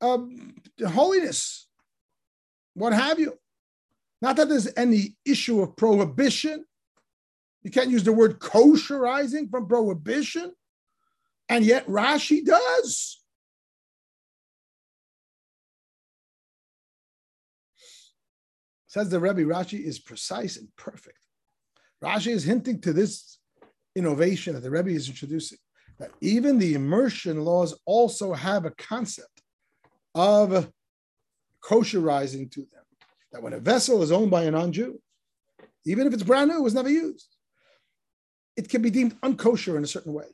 um, 0.00 0.56
holiness, 0.84 1.68
what 2.74 2.92
have 2.92 3.20
you. 3.20 3.34
Not 4.20 4.34
that 4.36 4.48
there's 4.48 4.68
any 4.76 5.16
issue 5.24 5.60
of 5.60 5.76
prohibition. 5.76 6.64
You 7.62 7.70
can't 7.70 7.90
use 7.90 8.02
the 8.02 8.12
word 8.12 8.40
kosherizing 8.40 9.48
from 9.48 9.68
prohibition, 9.68 10.52
and 11.48 11.64
yet 11.64 11.86
Rashi 11.86 12.44
does. 12.44 13.20
Says 18.88 19.10
the 19.10 19.20
Rebbe, 19.20 19.42
Rashi 19.42 19.84
is 19.84 19.98
precise 19.98 20.56
and 20.56 20.68
perfect. 20.76 21.18
Rashi 22.02 22.28
is 22.28 22.44
hinting 22.44 22.80
to 22.80 22.92
this 22.92 23.38
innovation 23.94 24.54
that 24.54 24.60
the 24.60 24.70
Rebbe 24.70 24.90
is 24.90 25.08
introducing, 25.08 25.58
that 25.98 26.10
even 26.22 26.58
the 26.58 26.74
immersion 26.74 27.44
laws 27.44 27.78
also 27.84 28.32
have 28.32 28.64
a 28.64 28.70
concept 28.72 29.42
of 30.14 30.70
kosherizing 31.62 32.50
to 32.52 32.60
them. 32.60 32.84
That 33.32 33.42
when 33.42 33.52
a 33.52 33.60
vessel 33.60 34.02
is 34.02 34.10
owned 34.10 34.30
by 34.30 34.44
a 34.44 34.50
non 34.50 34.72
Jew, 34.72 35.00
even 35.84 36.06
if 36.06 36.14
it's 36.14 36.22
brand 36.22 36.50
new, 36.50 36.56
it 36.56 36.62
was 36.62 36.74
never 36.74 36.88
used, 36.88 37.36
it 38.56 38.70
can 38.70 38.80
be 38.80 38.90
deemed 38.90 39.20
unkosher 39.20 39.76
in 39.76 39.84
a 39.84 39.86
certain 39.86 40.14
way. 40.14 40.26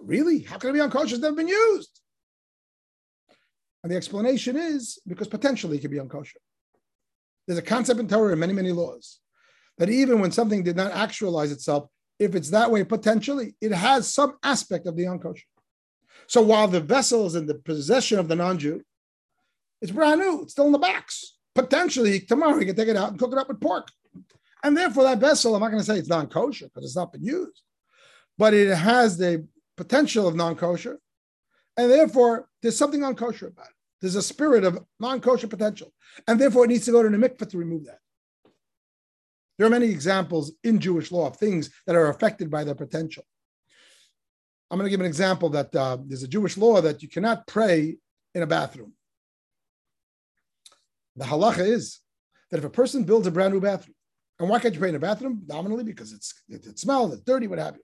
Really? 0.00 0.40
How 0.40 0.58
can 0.58 0.70
it 0.70 0.74
be 0.74 0.78
unkosher? 0.78 1.12
It's 1.12 1.18
never 1.18 1.34
been 1.34 1.48
used. 1.48 2.00
And 3.82 3.90
the 3.90 3.96
explanation 3.96 4.56
is 4.56 5.00
because 5.06 5.28
potentially 5.28 5.78
it 5.78 5.80
could 5.80 5.90
be 5.90 5.98
unkosher. 5.98 6.36
There's 7.46 7.58
a 7.58 7.62
concept 7.62 8.00
in 8.00 8.08
Torah 8.08 8.32
and 8.32 8.40
many, 8.40 8.52
many 8.52 8.72
laws 8.72 9.20
that 9.78 9.88
even 9.88 10.20
when 10.20 10.32
something 10.32 10.62
did 10.62 10.76
not 10.76 10.92
actualize 10.92 11.52
itself, 11.52 11.88
if 12.18 12.34
it's 12.34 12.50
that 12.50 12.70
way 12.70 12.82
potentially, 12.82 13.54
it 13.60 13.72
has 13.72 14.12
some 14.12 14.36
aspect 14.42 14.86
of 14.86 14.96
the 14.96 15.04
unkosher. 15.04 15.42
So 16.26 16.40
while 16.42 16.66
the 16.66 16.80
vessel 16.80 17.26
is 17.26 17.34
in 17.34 17.46
the 17.46 17.54
possession 17.54 18.18
of 18.18 18.28
the 18.28 18.36
non-Jew, 18.36 18.82
it's 19.82 19.92
brand 19.92 20.20
new. 20.20 20.42
It's 20.42 20.52
still 20.52 20.66
in 20.66 20.72
the 20.72 20.78
box. 20.78 21.36
Potentially 21.54 22.20
tomorrow 22.20 22.58
he 22.58 22.66
can 22.66 22.74
take 22.74 22.88
it 22.88 22.96
out 22.96 23.10
and 23.10 23.18
cook 23.18 23.32
it 23.32 23.38
up 23.38 23.48
with 23.48 23.60
pork. 23.60 23.88
And 24.64 24.76
therefore, 24.76 25.04
that 25.04 25.18
vessel, 25.18 25.54
I'm 25.54 25.60
not 25.60 25.68
going 25.68 25.80
to 25.80 25.86
say 25.86 25.98
it's 25.98 26.08
non-kosher 26.08 26.66
because 26.66 26.84
it's 26.84 26.96
not 26.96 27.12
been 27.12 27.22
used, 27.22 27.60
but 28.38 28.54
it 28.54 28.74
has 28.74 29.16
the 29.16 29.46
potential 29.76 30.26
of 30.26 30.34
non-kosher, 30.34 30.98
and 31.76 31.90
therefore 31.90 32.48
there's 32.62 32.76
something 32.76 33.02
unkosher 33.02 33.48
about 33.48 33.66
it. 33.66 33.75
There's 34.00 34.14
a 34.14 34.22
spirit 34.22 34.64
of 34.64 34.84
non-kosher 35.00 35.48
potential, 35.48 35.92
and 36.26 36.40
therefore 36.40 36.64
it 36.64 36.68
needs 36.68 36.84
to 36.86 36.92
go 36.92 37.02
to 37.02 37.08
the 37.08 37.16
mikveh 37.16 37.48
to 37.48 37.58
remove 37.58 37.86
that. 37.86 37.98
There 39.56 39.66
are 39.66 39.70
many 39.70 39.86
examples 39.86 40.52
in 40.64 40.78
Jewish 40.80 41.10
law 41.10 41.26
of 41.26 41.36
things 41.36 41.70
that 41.86 41.96
are 41.96 42.10
affected 42.10 42.50
by 42.50 42.64
their 42.64 42.74
potential. 42.74 43.24
I'm 44.70 44.78
going 44.78 44.86
to 44.86 44.90
give 44.90 45.00
an 45.00 45.06
example 45.06 45.48
that 45.50 45.74
uh, 45.74 45.98
there's 46.04 46.24
a 46.24 46.28
Jewish 46.28 46.56
law 46.56 46.80
that 46.80 47.02
you 47.02 47.08
cannot 47.08 47.46
pray 47.46 47.96
in 48.34 48.42
a 48.42 48.46
bathroom. 48.46 48.92
The 51.14 51.24
halacha 51.24 51.66
is 51.66 52.00
that 52.50 52.58
if 52.58 52.64
a 52.64 52.70
person 52.70 53.04
builds 53.04 53.26
a 53.26 53.30
brand 53.30 53.54
new 53.54 53.60
bathroom, 53.60 53.94
and 54.38 54.50
why 54.50 54.58
can't 54.58 54.74
you 54.74 54.80
pray 54.80 54.90
in 54.90 54.94
a 54.94 54.98
bathroom? 55.00 55.42
Nominally, 55.46 55.84
because 55.84 56.12
it's 56.12 56.42
it, 56.48 56.66
it 56.66 56.78
smells, 56.78 57.14
it's 57.14 57.22
dirty, 57.22 57.46
what 57.46 57.58
have 57.58 57.76
you. 57.76 57.82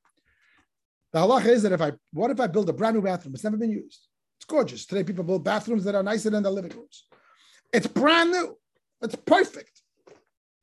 The 1.15 1.21
halacha 1.21 1.47
is 1.47 1.63
that 1.63 1.73
if 1.73 1.81
I, 1.81 1.93
what 2.13 2.31
if 2.31 2.41
I 2.41 2.47
build 2.49 2.69
a 2.69 2.75
brand 2.75 2.97
new 2.97 3.03
bathroom? 3.03 3.35
It's 3.35 3.45
never 3.45 3.57
been 3.57 3.71
used. 3.71 4.09
It's 4.43 4.51
gorgeous. 4.51 4.87
Today, 4.87 5.05
people 5.05 5.23
build 5.23 5.45
bathrooms 5.45 5.85
that 5.85 5.95
are 5.95 6.03
nicer 6.03 6.29
than 6.29 6.43
the 6.43 6.51
living 6.51 6.73
rooms. 6.73 7.05
It's 7.73 7.87
brand 7.87 8.33
new. 8.33 8.59
It's 9.01 9.15
perfect. 9.15 9.83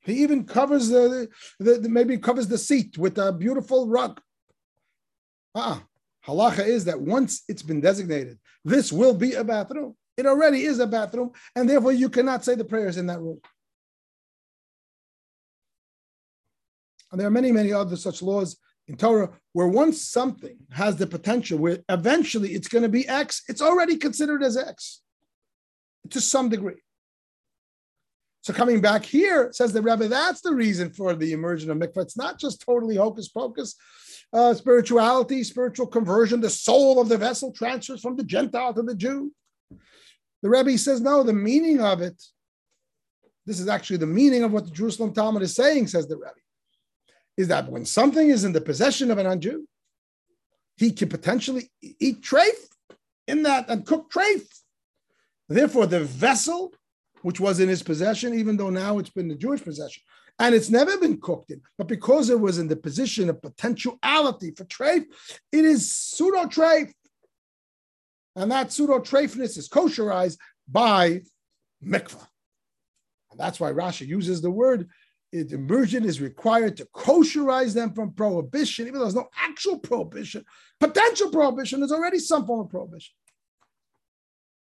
He 0.02 0.22
even 0.22 0.44
covers 0.44 0.90
the, 0.90 1.30
the, 1.62 1.76
the 1.76 1.88
maybe 1.88 2.18
covers 2.18 2.50
the 2.50 2.58
seat 2.58 2.98
with 2.98 3.18
a 3.18 3.32
beautiful 3.32 3.88
rug. 3.88 4.20
Ah, 5.56 5.82
Halacha 6.28 6.68
is 6.68 6.84
that 6.86 7.00
once 7.00 7.44
it's 7.48 7.62
been 7.62 7.80
designated, 7.80 8.38
this 8.66 8.92
will 8.92 9.14
be 9.14 9.36
a 9.36 9.46
bathroom. 9.46 9.96
It 10.18 10.26
already 10.26 10.64
is 10.64 10.80
a 10.80 10.88
bathroom, 10.88 11.32
and 11.56 11.70
therefore 11.70 11.94
you 11.94 12.10
cannot 12.10 12.44
say 12.44 12.56
the 12.56 12.66
prayers 12.66 12.98
in 12.98 13.08
that 13.08 13.22
room. 13.22 13.40
And 17.14 17.22
there 17.22 17.28
are 17.28 17.32
many, 17.32 17.54
many 17.54 17.72
other 17.72 17.96
such 17.96 18.22
laws 18.22 18.58
in 18.90 18.98
Torah 18.98 19.30
where 19.54 19.68
once 19.68 20.02
something 20.02 20.58
has 20.72 20.98
the 20.98 21.08
potential 21.08 21.58
where 21.58 21.80
eventually 21.88 22.50
it's 22.50 22.68
going 22.68 22.84
to 22.84 22.90
be 22.90 23.08
X, 23.08 23.44
it's 23.48 23.62
already 23.62 23.96
considered 23.96 24.44
as 24.44 24.58
X 24.58 25.02
to 26.10 26.20
some 26.20 26.50
degree. 26.50 26.82
So 28.42 28.54
coming 28.54 28.82
back 28.82 29.06
here, 29.06 29.52
says 29.54 29.74
the 29.74 29.82
Rebbe, 29.82 30.08
that's 30.08 30.42
the 30.42 30.56
reason 30.56 30.92
for 30.92 31.14
the 31.14 31.34
immersion 31.34 31.70
of 31.70 31.78
mikvah. 31.78 32.02
It's 32.02 32.18
not 32.18 32.40
just 32.40 32.62
totally 32.66 32.96
hocus 32.96 33.28
pocus 33.30 33.76
uh, 34.34 34.54
spirituality, 34.54 35.44
spiritual 35.44 35.88
conversion, 35.88 36.42
the 36.42 36.50
soul 36.50 37.00
of 37.02 37.10
the 37.10 37.18
vessel 37.18 37.52
transfers 37.52 38.02
from 38.02 38.16
the 38.16 38.24
Gentile 38.24 38.74
to 38.74 38.82
the 38.82 38.96
Jew. 38.96 39.32
The 40.42 40.50
Rebbe 40.50 40.78
says, 40.78 41.02
no, 41.02 41.24
the 41.24 41.34
meaning 41.34 41.82
of 41.82 42.02
it 42.02 42.22
this 43.50 43.60
is 43.60 43.68
actually 43.68 43.98
the 43.98 44.06
meaning 44.06 44.44
of 44.44 44.52
what 44.54 44.66
the 44.66 44.72
Jerusalem 44.72 45.12
Talmud 45.12 45.42
is 45.42 45.56
saying, 45.56 45.88
says 45.88 46.08
the 46.08 46.16
Rebbe, 46.16 46.36
is 47.40 47.48
that 47.48 47.72
when 47.72 47.86
something 47.86 48.30
is 48.30 48.44
in 48.44 48.52
the 48.52 48.60
possession 48.60 49.10
of 49.10 49.18
an 49.18 49.26
non-Jew, 49.26 49.66
he 50.76 50.92
can 50.92 51.08
potentially 51.08 51.72
eat 51.82 52.22
treif 52.22 52.60
in 53.30 53.44
that 53.44 53.70
and 53.70 53.86
cook 53.86 54.12
treif. 54.12 54.46
Therefore, 55.48 55.86
the 55.86 56.02
vessel 56.02 56.74
which 57.22 57.40
was 57.40 57.62
in 57.62 57.70
his 57.70 57.82
possession, 57.82 58.34
even 58.34 58.58
though 58.58 58.70
now 58.70 59.00
it's 59.00 59.10
been 59.10 59.30
the 59.30 59.36
Jewish 59.36 59.64
possession, 59.64 60.04
and 60.38 60.54
it's 60.54 60.70
never 60.70 60.98
been 60.98 61.22
cooked 61.22 61.52
in, 61.52 61.62
but 61.78 61.88
because 61.88 62.30
it 62.30 62.40
was 62.40 62.60
in 62.60 62.68
the 62.68 62.76
position 62.76 63.30
of 63.30 63.42
potentiality 63.42 64.52
for 64.52 64.66
treif, 64.66 65.06
it 65.54 65.64
is 65.64 65.90
pseudo 65.90 66.44
treif. 66.44 66.92
And 68.36 68.52
that 68.52 68.74
pseudo 68.74 69.00
treifness 69.00 69.58
is 69.58 69.70
kosherized 69.70 70.38
by 70.68 71.22
mikvah. 71.82 72.28
And 73.32 73.40
that's 73.40 73.62
why 73.62 73.72
Rashi 73.72 74.08
uses 74.08 74.42
the 74.42 74.52
word 74.52 74.90
it, 75.32 75.52
immersion 75.52 76.06
is 76.06 76.22
required 76.22 76.78
to 76.78 76.86
kosherize 76.86 77.74
them 77.74 77.94
from 77.94 78.14
prohibition, 78.14 78.88
even 78.88 79.00
though 79.00 79.06
there's 79.06 79.16
no 79.16 79.30
actual 79.38 79.80
prohibition. 79.80 80.44
Potential 80.80 81.32
prohibition 81.32 81.84
is 81.84 81.92
already 81.92 82.20
some 82.20 82.46
form 82.46 82.62
of 82.62 82.70
prohibition. 82.70 83.14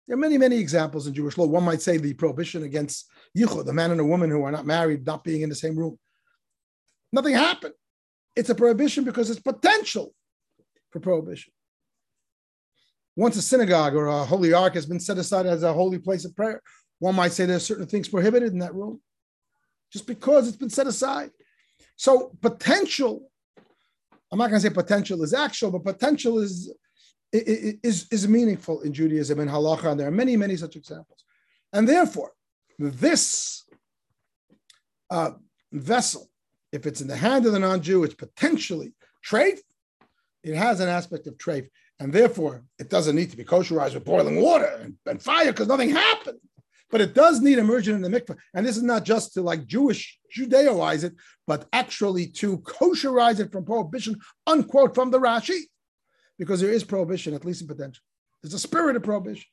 There 0.07 0.15
are 0.15 0.19
many, 0.19 0.37
many 0.37 0.57
examples 0.57 1.07
in 1.07 1.13
Jewish 1.13 1.37
law. 1.37 1.45
One 1.45 1.63
might 1.63 1.81
say 1.81 1.97
the 1.97 2.13
prohibition 2.13 2.63
against 2.63 3.09
yichud, 3.37 3.65
the 3.65 3.73
man 3.73 3.91
and 3.91 4.01
a 4.01 4.05
woman 4.05 4.29
who 4.29 4.43
are 4.43 4.51
not 4.51 4.65
married, 4.65 5.05
not 5.05 5.23
being 5.23 5.41
in 5.41 5.49
the 5.49 5.55
same 5.55 5.77
room. 5.77 5.97
Nothing 7.11 7.35
happened. 7.35 7.73
It's 8.35 8.49
a 8.49 8.55
prohibition 8.55 9.05
because 9.05 9.29
it's 9.29 9.39
potential 9.39 10.13
for 10.91 10.99
prohibition. 10.99 11.53
Once 13.15 13.37
a 13.37 13.41
synagogue 13.41 13.95
or 13.95 14.07
a 14.07 14.25
holy 14.25 14.53
ark 14.53 14.73
has 14.73 14.85
been 14.85 14.99
set 14.99 15.19
aside 15.19 15.45
as 15.45 15.63
a 15.63 15.71
holy 15.71 15.99
place 15.99 16.25
of 16.25 16.35
prayer, 16.35 16.61
one 16.99 17.15
might 17.15 17.31
say 17.31 17.45
there's 17.45 17.65
certain 17.65 17.85
things 17.85 18.09
prohibited 18.09 18.51
in 18.51 18.59
that 18.59 18.73
room 18.73 18.99
just 19.93 20.07
because 20.07 20.47
it's 20.47 20.57
been 20.57 20.71
set 20.71 20.87
aside. 20.87 21.29
So 21.95 22.35
potential, 22.41 23.29
I'm 24.31 24.39
not 24.39 24.49
going 24.49 24.59
to 24.59 24.67
say 24.67 24.73
potential 24.73 25.21
is 25.23 25.33
actual, 25.33 25.71
but 25.71 25.83
potential 25.85 26.39
is 26.39 26.73
is, 27.31 28.07
is 28.11 28.27
meaningful 28.27 28.81
in 28.81 28.93
Judaism 28.93 29.39
and 29.39 29.49
halacha, 29.49 29.91
and 29.91 29.99
there 29.99 30.07
are 30.07 30.11
many, 30.11 30.37
many 30.37 30.55
such 30.55 30.75
examples. 30.75 31.23
And 31.71 31.89
therefore, 31.89 32.31
this 32.77 33.63
uh, 35.09 35.31
vessel, 35.71 36.29
if 36.71 36.85
it's 36.85 37.01
in 37.01 37.07
the 37.07 37.15
hand 37.15 37.47
of 37.47 37.53
the 37.53 37.59
non-Jew, 37.59 38.03
it's 38.03 38.13
potentially 38.13 38.93
treif. 39.27 39.57
It 40.43 40.55
has 40.55 40.79
an 40.79 40.89
aspect 40.89 41.25
of 41.25 41.37
treif, 41.39 41.67
and 41.99 42.13
therefore 42.13 42.63
it 42.77 42.89
doesn't 42.91 43.15
need 43.15 43.31
to 43.31 43.37
be 43.37 43.43
kosherized 43.43 43.95
with 43.95 44.05
boiling 44.05 44.39
water 44.39 44.71
and, 44.81 44.95
and 45.07 45.19
fire 45.19 45.51
because 45.51 45.67
nothing 45.67 45.89
happened. 45.89 46.39
But 46.93 47.01
it 47.01 47.15
does 47.15 47.41
need 47.41 47.57
immersion 47.57 47.95
in 47.95 48.03
the 48.03 48.07
mikveh, 48.07 48.37
and 48.53 48.63
this 48.63 48.77
is 48.77 48.83
not 48.83 49.03
just 49.03 49.33
to 49.33 49.41
like 49.41 49.65
Jewish 49.65 50.19
Judaize 50.31 51.03
it, 51.03 51.13
but 51.47 51.67
actually 51.73 52.27
to 52.33 52.59
kosherize 52.59 53.39
it 53.39 53.51
from 53.51 53.65
prohibition, 53.65 54.19
unquote, 54.45 54.93
from 54.93 55.09
the 55.09 55.19
Rashi 55.19 55.59
because 56.37 56.61
there 56.61 56.71
is 56.71 56.83
prohibition, 56.83 57.33
at 57.33 57.45
least 57.45 57.63
in 57.63 57.67
potential. 57.67 58.03
There's 58.43 58.53
a 58.53 58.59
spirit 58.59 58.95
of 58.95 59.01
prohibition. 59.01 59.45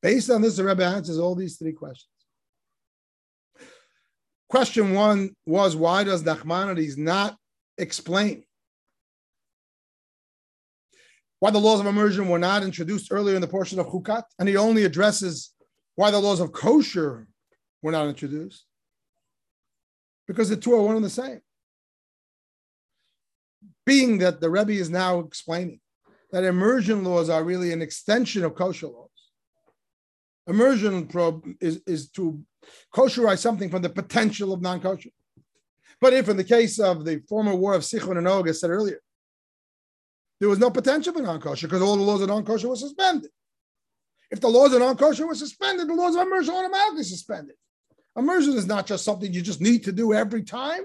Based 0.00 0.30
on 0.30 0.42
this, 0.42 0.58
the 0.58 0.64
Rebbe 0.64 0.84
answers 0.84 1.18
all 1.18 1.34
these 1.34 1.56
three 1.56 1.72
questions. 1.72 2.06
Question 4.48 4.94
one 4.94 5.30
was 5.44 5.74
why 5.74 6.04
does 6.04 6.22
Nachmanides 6.22 6.96
not 6.96 7.36
explain 7.78 8.44
why 11.40 11.50
the 11.50 11.58
laws 11.58 11.80
of 11.80 11.86
immersion 11.86 12.28
were 12.28 12.38
not 12.38 12.62
introduced 12.62 13.08
earlier 13.10 13.36
in 13.36 13.40
the 13.40 13.48
portion 13.48 13.78
of 13.78 13.86
Chukat? 13.86 14.24
And 14.38 14.48
he 14.48 14.56
only 14.56 14.84
addresses 14.84 15.54
why 15.94 16.10
the 16.10 16.18
laws 16.18 16.40
of 16.40 16.52
kosher 16.52 17.28
were 17.82 17.92
not 17.92 18.08
introduced. 18.08 18.64
Because 20.26 20.48
the 20.48 20.56
two 20.56 20.74
are 20.74 20.82
one 20.82 20.96
and 20.96 21.04
the 21.04 21.10
same 21.10 21.40
being 23.88 24.18
that 24.18 24.38
the 24.38 24.50
Rebbe 24.50 24.72
is 24.72 24.90
now 24.90 25.20
explaining 25.20 25.80
that 26.30 26.44
immersion 26.44 27.04
laws 27.04 27.30
are 27.30 27.42
really 27.42 27.72
an 27.72 27.80
extension 27.80 28.44
of 28.44 28.54
kosher 28.54 28.86
laws. 28.86 29.08
Immersion 30.46 31.06
probe 31.06 31.46
is, 31.58 31.80
is 31.86 32.10
to 32.10 32.38
kosherize 32.94 33.38
something 33.38 33.70
from 33.70 33.80
the 33.80 33.88
potential 33.88 34.52
of 34.52 34.60
non-kosher. 34.60 35.08
But 36.02 36.12
if 36.12 36.28
in 36.28 36.36
the 36.36 36.44
case 36.44 36.78
of 36.78 37.06
the 37.06 37.22
former 37.30 37.54
war 37.54 37.72
of 37.72 37.80
Sichon 37.80 38.18
and 38.18 38.28
Og, 38.28 38.46
as 38.46 38.60
said 38.60 38.68
earlier, 38.68 39.00
there 40.40 40.48
was 40.48 40.58
no 40.58 40.70
potential 40.70 41.12
for 41.12 41.22
non-kosher 41.22 41.66
because 41.66 41.82
all 41.82 41.96
the 41.96 42.02
laws 42.02 42.20
of 42.20 42.28
non-kosher 42.28 42.68
were 42.68 42.76
suspended. 42.76 43.30
If 44.30 44.40
the 44.40 44.48
laws 44.48 44.72
of 44.72 44.80
non-kosher 44.80 45.26
were 45.26 45.34
suspended, 45.34 45.88
the 45.88 45.94
laws 45.94 46.14
of 46.14 46.22
immersion 46.22 46.54
automatically 46.54 47.04
suspended. 47.04 47.56
Immersion 48.16 48.54
is 48.54 48.66
not 48.66 48.86
just 48.86 49.04
something 49.04 49.32
you 49.32 49.42
just 49.42 49.60
need 49.60 49.84
to 49.84 49.92
do 49.92 50.12
every 50.12 50.42
time, 50.42 50.82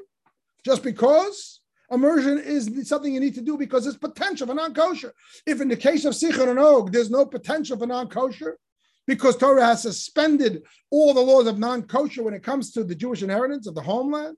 just 0.66 0.84
because. 0.84 1.60
Immersion 1.92 2.40
is 2.40 2.88
something 2.88 3.14
you 3.14 3.20
need 3.20 3.36
to 3.36 3.42
do 3.42 3.58
because 3.58 3.84
there's 3.84 3.98
potential 3.98 4.48
for 4.48 4.56
non-kosher. 4.56 5.14
If 5.46 5.62
in 5.62 5.68
the 5.68 5.76
case 5.76 6.06
of 6.06 6.14
Sichon 6.14 6.50
and 6.50 6.58
Og, 6.58 6.92
there's 6.92 7.12
no 7.12 7.26
potential 7.26 7.78
for 7.78 7.86
non-kosher, 7.86 8.58
because 9.06 9.36
Torah 9.36 9.66
has 9.66 9.82
suspended 9.82 10.64
all 10.90 11.14
the 11.14 11.22
laws 11.22 11.46
of 11.46 11.60
non-kosher 11.60 12.24
when 12.24 12.34
it 12.34 12.42
comes 12.42 12.72
to 12.72 12.84
the 12.84 12.96
Jewish 12.96 13.22
inheritance 13.22 13.68
of 13.68 13.76
the 13.76 13.82
homeland, 13.82 14.38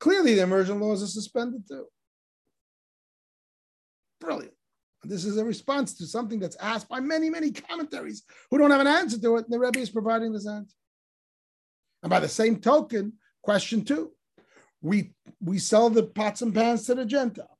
clearly 0.00 0.34
the 0.34 0.42
immersion 0.42 0.80
laws 0.80 1.02
are 1.02 1.06
suspended 1.06 1.66
too. 1.66 1.86
Brilliant. 4.24 4.54
This 5.04 5.26
is 5.26 5.36
a 5.36 5.44
response 5.44 5.92
to 5.98 6.06
something 6.06 6.38
that's 6.38 6.56
asked 6.56 6.88
by 6.88 7.00
many, 7.00 7.28
many 7.28 7.50
commentaries 7.52 8.22
who 8.50 8.56
don't 8.56 8.70
have 8.70 8.80
an 8.80 8.86
answer 8.86 9.20
to 9.20 9.36
it, 9.36 9.44
and 9.44 9.52
the 9.52 9.58
Rebbe 9.58 9.78
is 9.78 9.90
providing 9.90 10.32
this 10.32 10.48
answer. 10.48 10.74
And 12.02 12.08
by 12.08 12.20
the 12.20 12.28
same 12.28 12.56
token, 12.56 13.14
question 13.42 13.84
two 13.84 14.12
we 14.80 15.12
we 15.40 15.58
sell 15.58 15.90
the 15.90 16.04
pots 16.04 16.42
and 16.42 16.54
pans 16.54 16.86
to 16.86 16.94
the 16.94 17.06
Gentile. 17.06 17.58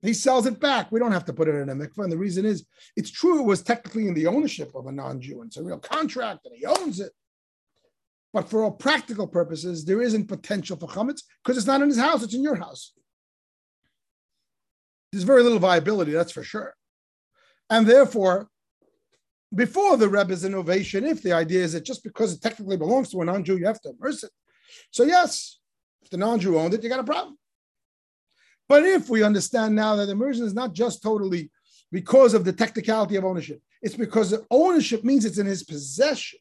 He 0.00 0.14
sells 0.14 0.46
it 0.46 0.60
back. 0.60 0.92
We 0.92 1.00
don't 1.00 1.12
have 1.12 1.24
to 1.26 1.32
put 1.32 1.48
it 1.48 1.54
in 1.54 1.68
a 1.68 1.74
mikvah. 1.74 2.04
And 2.04 2.12
the 2.12 2.18
reason 2.18 2.44
is, 2.44 2.64
it's 2.96 3.10
true, 3.10 3.40
it 3.40 3.46
was 3.46 3.62
technically 3.62 4.06
in 4.06 4.14
the 4.14 4.26
ownership 4.26 4.74
of 4.74 4.86
a 4.86 4.92
non 4.92 5.20
Jew. 5.20 5.42
It's 5.42 5.56
a 5.56 5.62
real 5.62 5.78
contract 5.78 6.46
and 6.46 6.54
he 6.56 6.64
owns 6.64 7.00
it. 7.00 7.12
But 8.32 8.48
for 8.48 8.62
all 8.62 8.70
practical 8.70 9.26
purposes, 9.26 9.84
there 9.84 10.02
isn't 10.02 10.28
potential 10.28 10.76
for 10.76 10.88
chametz 10.88 11.22
because 11.42 11.56
it's 11.56 11.66
not 11.66 11.82
in 11.82 11.88
his 11.88 11.98
house, 11.98 12.22
it's 12.22 12.34
in 12.34 12.42
your 12.42 12.56
house. 12.56 12.92
There's 15.10 15.24
very 15.24 15.42
little 15.42 15.58
viability, 15.58 16.12
that's 16.12 16.32
for 16.32 16.42
sure. 16.42 16.74
And 17.70 17.86
therefore, 17.86 18.48
before 19.54 19.96
the 19.96 20.08
Rebbe's 20.08 20.44
innovation, 20.44 21.04
if 21.04 21.22
the 21.22 21.32
idea 21.32 21.62
is 21.62 21.72
that 21.72 21.84
just 21.84 22.04
because 22.04 22.34
it 22.34 22.42
technically 22.42 22.76
belongs 22.76 23.10
to 23.10 23.20
a 23.22 23.24
non 23.24 23.44
Jew, 23.44 23.56
you 23.56 23.66
have 23.66 23.80
to 23.82 23.90
immerse 23.90 24.22
it, 24.22 24.30
so, 24.90 25.04
yes, 25.04 25.58
if 26.02 26.10
the 26.10 26.16
non 26.16 26.40
Jew 26.40 26.58
owned 26.58 26.74
it, 26.74 26.82
you 26.82 26.88
got 26.88 27.00
a 27.00 27.04
problem. 27.04 27.36
But 28.68 28.84
if 28.84 29.08
we 29.08 29.22
understand 29.22 29.74
now 29.74 29.96
that 29.96 30.08
immersion 30.08 30.44
is 30.44 30.54
not 30.54 30.74
just 30.74 31.02
totally 31.02 31.50
because 31.90 32.34
of 32.34 32.44
the 32.44 32.52
technicality 32.52 33.16
of 33.16 33.24
ownership, 33.24 33.60
it's 33.80 33.96
because 33.96 34.34
ownership 34.50 35.04
means 35.04 35.24
it's 35.24 35.38
in 35.38 35.46
his 35.46 35.62
possession, 35.62 36.38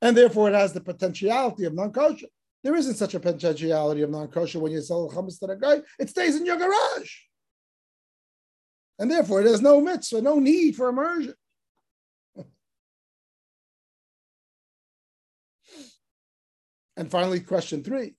and 0.00 0.16
therefore 0.16 0.48
it 0.48 0.54
has 0.54 0.72
the 0.72 0.80
potentiality 0.80 1.64
of 1.64 1.74
non 1.74 1.92
kosher. 1.92 2.26
There 2.64 2.74
isn't 2.74 2.94
such 2.94 3.14
a 3.14 3.20
potentiality 3.20 4.02
of 4.02 4.10
non 4.10 4.28
kosher 4.28 4.58
when 4.58 4.72
you 4.72 4.80
sell 4.80 5.10
chametz 5.10 5.38
to 5.40 5.46
a 5.46 5.56
guy, 5.56 5.82
it 5.98 6.08
stays 6.08 6.36
in 6.36 6.46
your 6.46 6.56
garage. 6.56 7.12
And 8.98 9.10
therefore, 9.10 9.42
there's 9.42 9.62
no 9.62 9.80
mitzvah, 9.80 10.22
no 10.22 10.38
need 10.38 10.76
for 10.76 10.88
immersion. 10.88 11.34
And 16.96 17.10
finally, 17.10 17.40
question 17.40 17.84
three. 17.84 18.14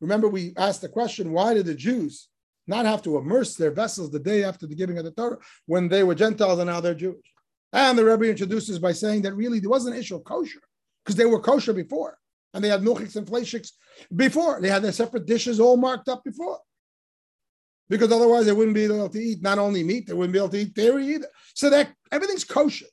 Remember, 0.00 0.28
we 0.28 0.52
asked 0.56 0.82
the 0.82 0.88
question 0.88 1.32
why 1.32 1.54
did 1.54 1.66
the 1.66 1.74
Jews 1.74 2.28
not 2.66 2.86
have 2.86 3.02
to 3.02 3.16
immerse 3.16 3.56
their 3.56 3.70
vessels 3.70 4.10
the 4.10 4.18
day 4.18 4.44
after 4.44 4.66
the 4.66 4.74
giving 4.74 4.98
of 4.98 5.04
the 5.04 5.10
Torah 5.10 5.38
when 5.66 5.88
they 5.88 6.02
were 6.02 6.14
Gentiles 6.14 6.58
and 6.58 6.68
now 6.68 6.80
they're 6.80 6.94
Jewish? 6.94 7.26
And 7.72 7.96
the 7.96 8.04
Rebbe 8.04 8.28
introduces 8.28 8.78
by 8.78 8.92
saying 8.92 9.22
that 9.22 9.34
really 9.34 9.60
there 9.60 9.70
wasn't 9.70 9.94
an 9.94 10.00
issue 10.00 10.16
of 10.16 10.24
kosher 10.24 10.60
because 11.04 11.16
they 11.16 11.24
were 11.24 11.40
kosher 11.40 11.72
before 11.72 12.18
and 12.52 12.62
they 12.62 12.68
had 12.68 12.82
milchiks 12.82 13.16
and 13.16 13.26
fleishiks 13.26 13.72
before. 14.14 14.60
They 14.60 14.68
had 14.68 14.82
their 14.82 14.92
separate 14.92 15.26
dishes 15.26 15.60
all 15.60 15.76
marked 15.76 16.08
up 16.08 16.24
before. 16.24 16.58
Because 17.90 18.12
otherwise 18.12 18.46
they 18.46 18.52
wouldn't 18.52 18.76
be 18.76 18.84
able 18.84 19.08
to 19.08 19.18
eat 19.18 19.42
not 19.42 19.58
only 19.58 19.82
meat, 19.82 20.06
they 20.06 20.14
wouldn't 20.14 20.32
be 20.32 20.38
able 20.38 20.48
to 20.48 20.58
eat 20.58 20.74
dairy 20.74 21.08
either. 21.08 21.28
So 21.54 21.68
that 21.68 21.92
everything's 22.10 22.44
kosher. 22.44 22.86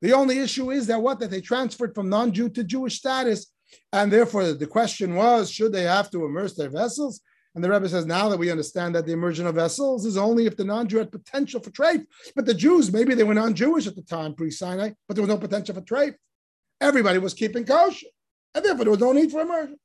The 0.00 0.12
only 0.12 0.38
issue 0.38 0.70
is 0.70 0.86
that 0.86 1.02
what 1.02 1.18
that 1.18 1.30
they 1.30 1.40
transferred 1.40 1.94
from 1.94 2.08
non-Jew 2.08 2.50
to 2.50 2.64
Jewish 2.64 2.96
status, 2.96 3.52
and 3.92 4.10
therefore 4.10 4.52
the 4.52 4.66
question 4.66 5.14
was, 5.16 5.50
should 5.50 5.72
they 5.72 5.82
have 5.82 6.10
to 6.12 6.24
immerse 6.24 6.54
their 6.54 6.70
vessels? 6.70 7.20
And 7.54 7.62
the 7.62 7.70
Rebbe 7.70 7.88
says 7.88 8.06
now 8.06 8.28
that 8.30 8.38
we 8.38 8.50
understand 8.50 8.94
that 8.94 9.04
the 9.04 9.12
immersion 9.12 9.46
of 9.46 9.56
vessels 9.56 10.06
is 10.06 10.16
only 10.16 10.46
if 10.46 10.56
the 10.56 10.64
non-Jew 10.64 10.98
had 10.98 11.12
potential 11.12 11.60
for 11.60 11.70
treif. 11.70 12.04
But 12.34 12.46
the 12.46 12.54
Jews, 12.54 12.92
maybe 12.92 13.14
they 13.14 13.24
were 13.24 13.34
non-Jewish 13.34 13.86
at 13.86 13.94
the 13.94 14.02
time 14.02 14.34
pre-Sinai, 14.34 14.92
but 15.06 15.16
there 15.16 15.22
was 15.22 15.28
no 15.28 15.38
potential 15.38 15.74
for 15.74 15.82
treif. 15.82 16.14
Everybody 16.80 17.18
was 17.18 17.34
keeping 17.34 17.64
kosher, 17.64 18.06
and 18.54 18.64
therefore 18.64 18.84
there 18.84 18.92
was 18.92 19.00
no 19.00 19.12
need 19.12 19.30
for 19.30 19.40
immersion. 19.40 19.78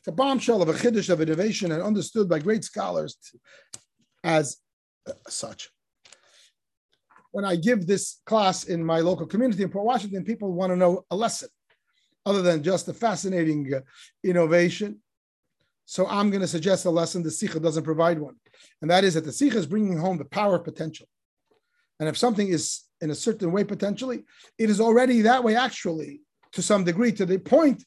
It's 0.00 0.08
a 0.08 0.12
bombshell 0.12 0.62
of 0.62 0.68
a 0.70 0.72
chiddush 0.72 1.10
of 1.10 1.20
innovation 1.20 1.72
and 1.72 1.82
understood 1.82 2.26
by 2.26 2.38
great 2.38 2.64
scholars 2.64 3.18
as 4.24 4.56
uh, 5.06 5.12
such. 5.28 5.68
When 7.32 7.44
I 7.44 7.56
give 7.56 7.86
this 7.86 8.20
class 8.24 8.64
in 8.64 8.82
my 8.82 9.00
local 9.00 9.26
community 9.26 9.62
in 9.62 9.68
Port 9.68 9.84
Washington, 9.84 10.24
people 10.24 10.52
want 10.52 10.70
to 10.72 10.76
know 10.76 11.04
a 11.10 11.16
lesson 11.16 11.50
other 12.24 12.40
than 12.40 12.62
just 12.62 12.88
a 12.88 12.94
fascinating 12.94 13.72
uh, 13.74 13.80
innovation. 14.24 15.00
So 15.84 16.06
I'm 16.06 16.30
going 16.30 16.40
to 16.40 16.48
suggest 16.48 16.86
a 16.86 16.90
lesson 16.90 17.22
the 17.22 17.30
Sikha 17.30 17.60
doesn't 17.60 17.84
provide 17.84 18.18
one. 18.18 18.36
And 18.80 18.90
that 18.90 19.04
is 19.04 19.14
that 19.14 19.24
the 19.24 19.32
Sikha 19.32 19.58
is 19.58 19.66
bringing 19.66 19.98
home 19.98 20.16
the 20.16 20.24
power 20.24 20.56
of 20.56 20.64
potential. 20.64 21.06
And 21.98 22.08
if 22.08 22.16
something 22.16 22.48
is 22.48 22.84
in 23.02 23.10
a 23.10 23.14
certain 23.14 23.52
way 23.52 23.64
potentially, 23.64 24.24
it 24.58 24.70
is 24.70 24.80
already 24.80 25.20
that 25.22 25.44
way 25.44 25.56
actually 25.56 26.22
to 26.52 26.62
some 26.62 26.84
degree, 26.84 27.12
to 27.12 27.26
the 27.26 27.38
point 27.38 27.84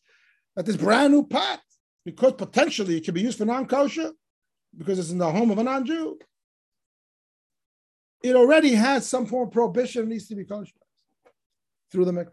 that 0.55 0.65
this 0.65 0.77
brand 0.77 1.11
new 1.11 1.25
pot, 1.25 1.59
because 2.05 2.33
potentially 2.33 2.97
it 2.97 3.05
can 3.05 3.13
be 3.13 3.21
used 3.21 3.37
for 3.37 3.45
non-kosher, 3.45 4.11
because 4.77 4.99
it's 4.99 5.11
in 5.11 5.17
the 5.17 5.31
home 5.31 5.51
of 5.51 5.57
a 5.57 5.63
non-Jew, 5.63 6.19
it 8.23 8.35
already 8.35 8.73
has 8.73 9.07
some 9.07 9.25
form 9.25 9.47
of 9.47 9.53
prohibition 9.53 10.07
needs 10.07 10.27
to 10.27 10.35
be 10.35 10.45
kosher 10.45 10.73
through 11.91 12.05
the 12.05 12.11
mikvah. 12.11 12.31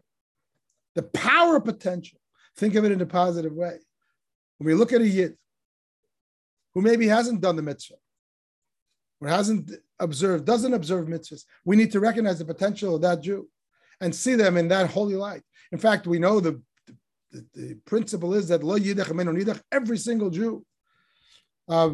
The 0.95 1.03
power 1.03 1.61
potential, 1.61 2.19
think 2.57 2.75
of 2.75 2.85
it 2.85 2.93
in 2.93 3.01
a 3.01 3.07
positive 3.07 3.53
way. 3.53 3.79
When 4.59 4.67
we 4.67 4.75
look 4.75 4.93
at 4.93 5.01
a 5.01 5.09
yid 5.09 5.37
who 6.75 6.83
maybe 6.83 7.07
hasn't 7.07 7.41
done 7.41 7.57
the 7.57 7.63
mitzvah, 7.63 7.97
or 9.21 9.29
hasn't 9.29 9.71
observed, 9.99 10.47
doesn't 10.47 10.75
observe 10.75 11.07
mitzvahs, 11.07 11.45
we 11.65 11.77
need 11.77 11.93
to 11.93 12.01
recognize 12.01 12.39
the 12.39 12.45
potential 12.45 12.95
of 12.95 13.03
that 13.03 13.23
Jew 13.23 13.49
and 14.01 14.15
see 14.15 14.35
them 14.35 14.57
in 14.57 14.69
that 14.69 14.91
holy 14.91 15.15
light. 15.15 15.43
In 15.73 15.79
fact, 15.79 16.07
we 16.07 16.19
know 16.19 16.41
the, 16.41 16.61
the, 17.33 17.47
the 17.55 17.75
principle 17.87 18.35
is 18.35 18.49
that 18.49 18.63
lo 18.63 18.79
yidach 18.79 19.61
every 19.73 19.99
single 19.99 20.31
Jew 20.31 20.65
uh, 21.69 21.91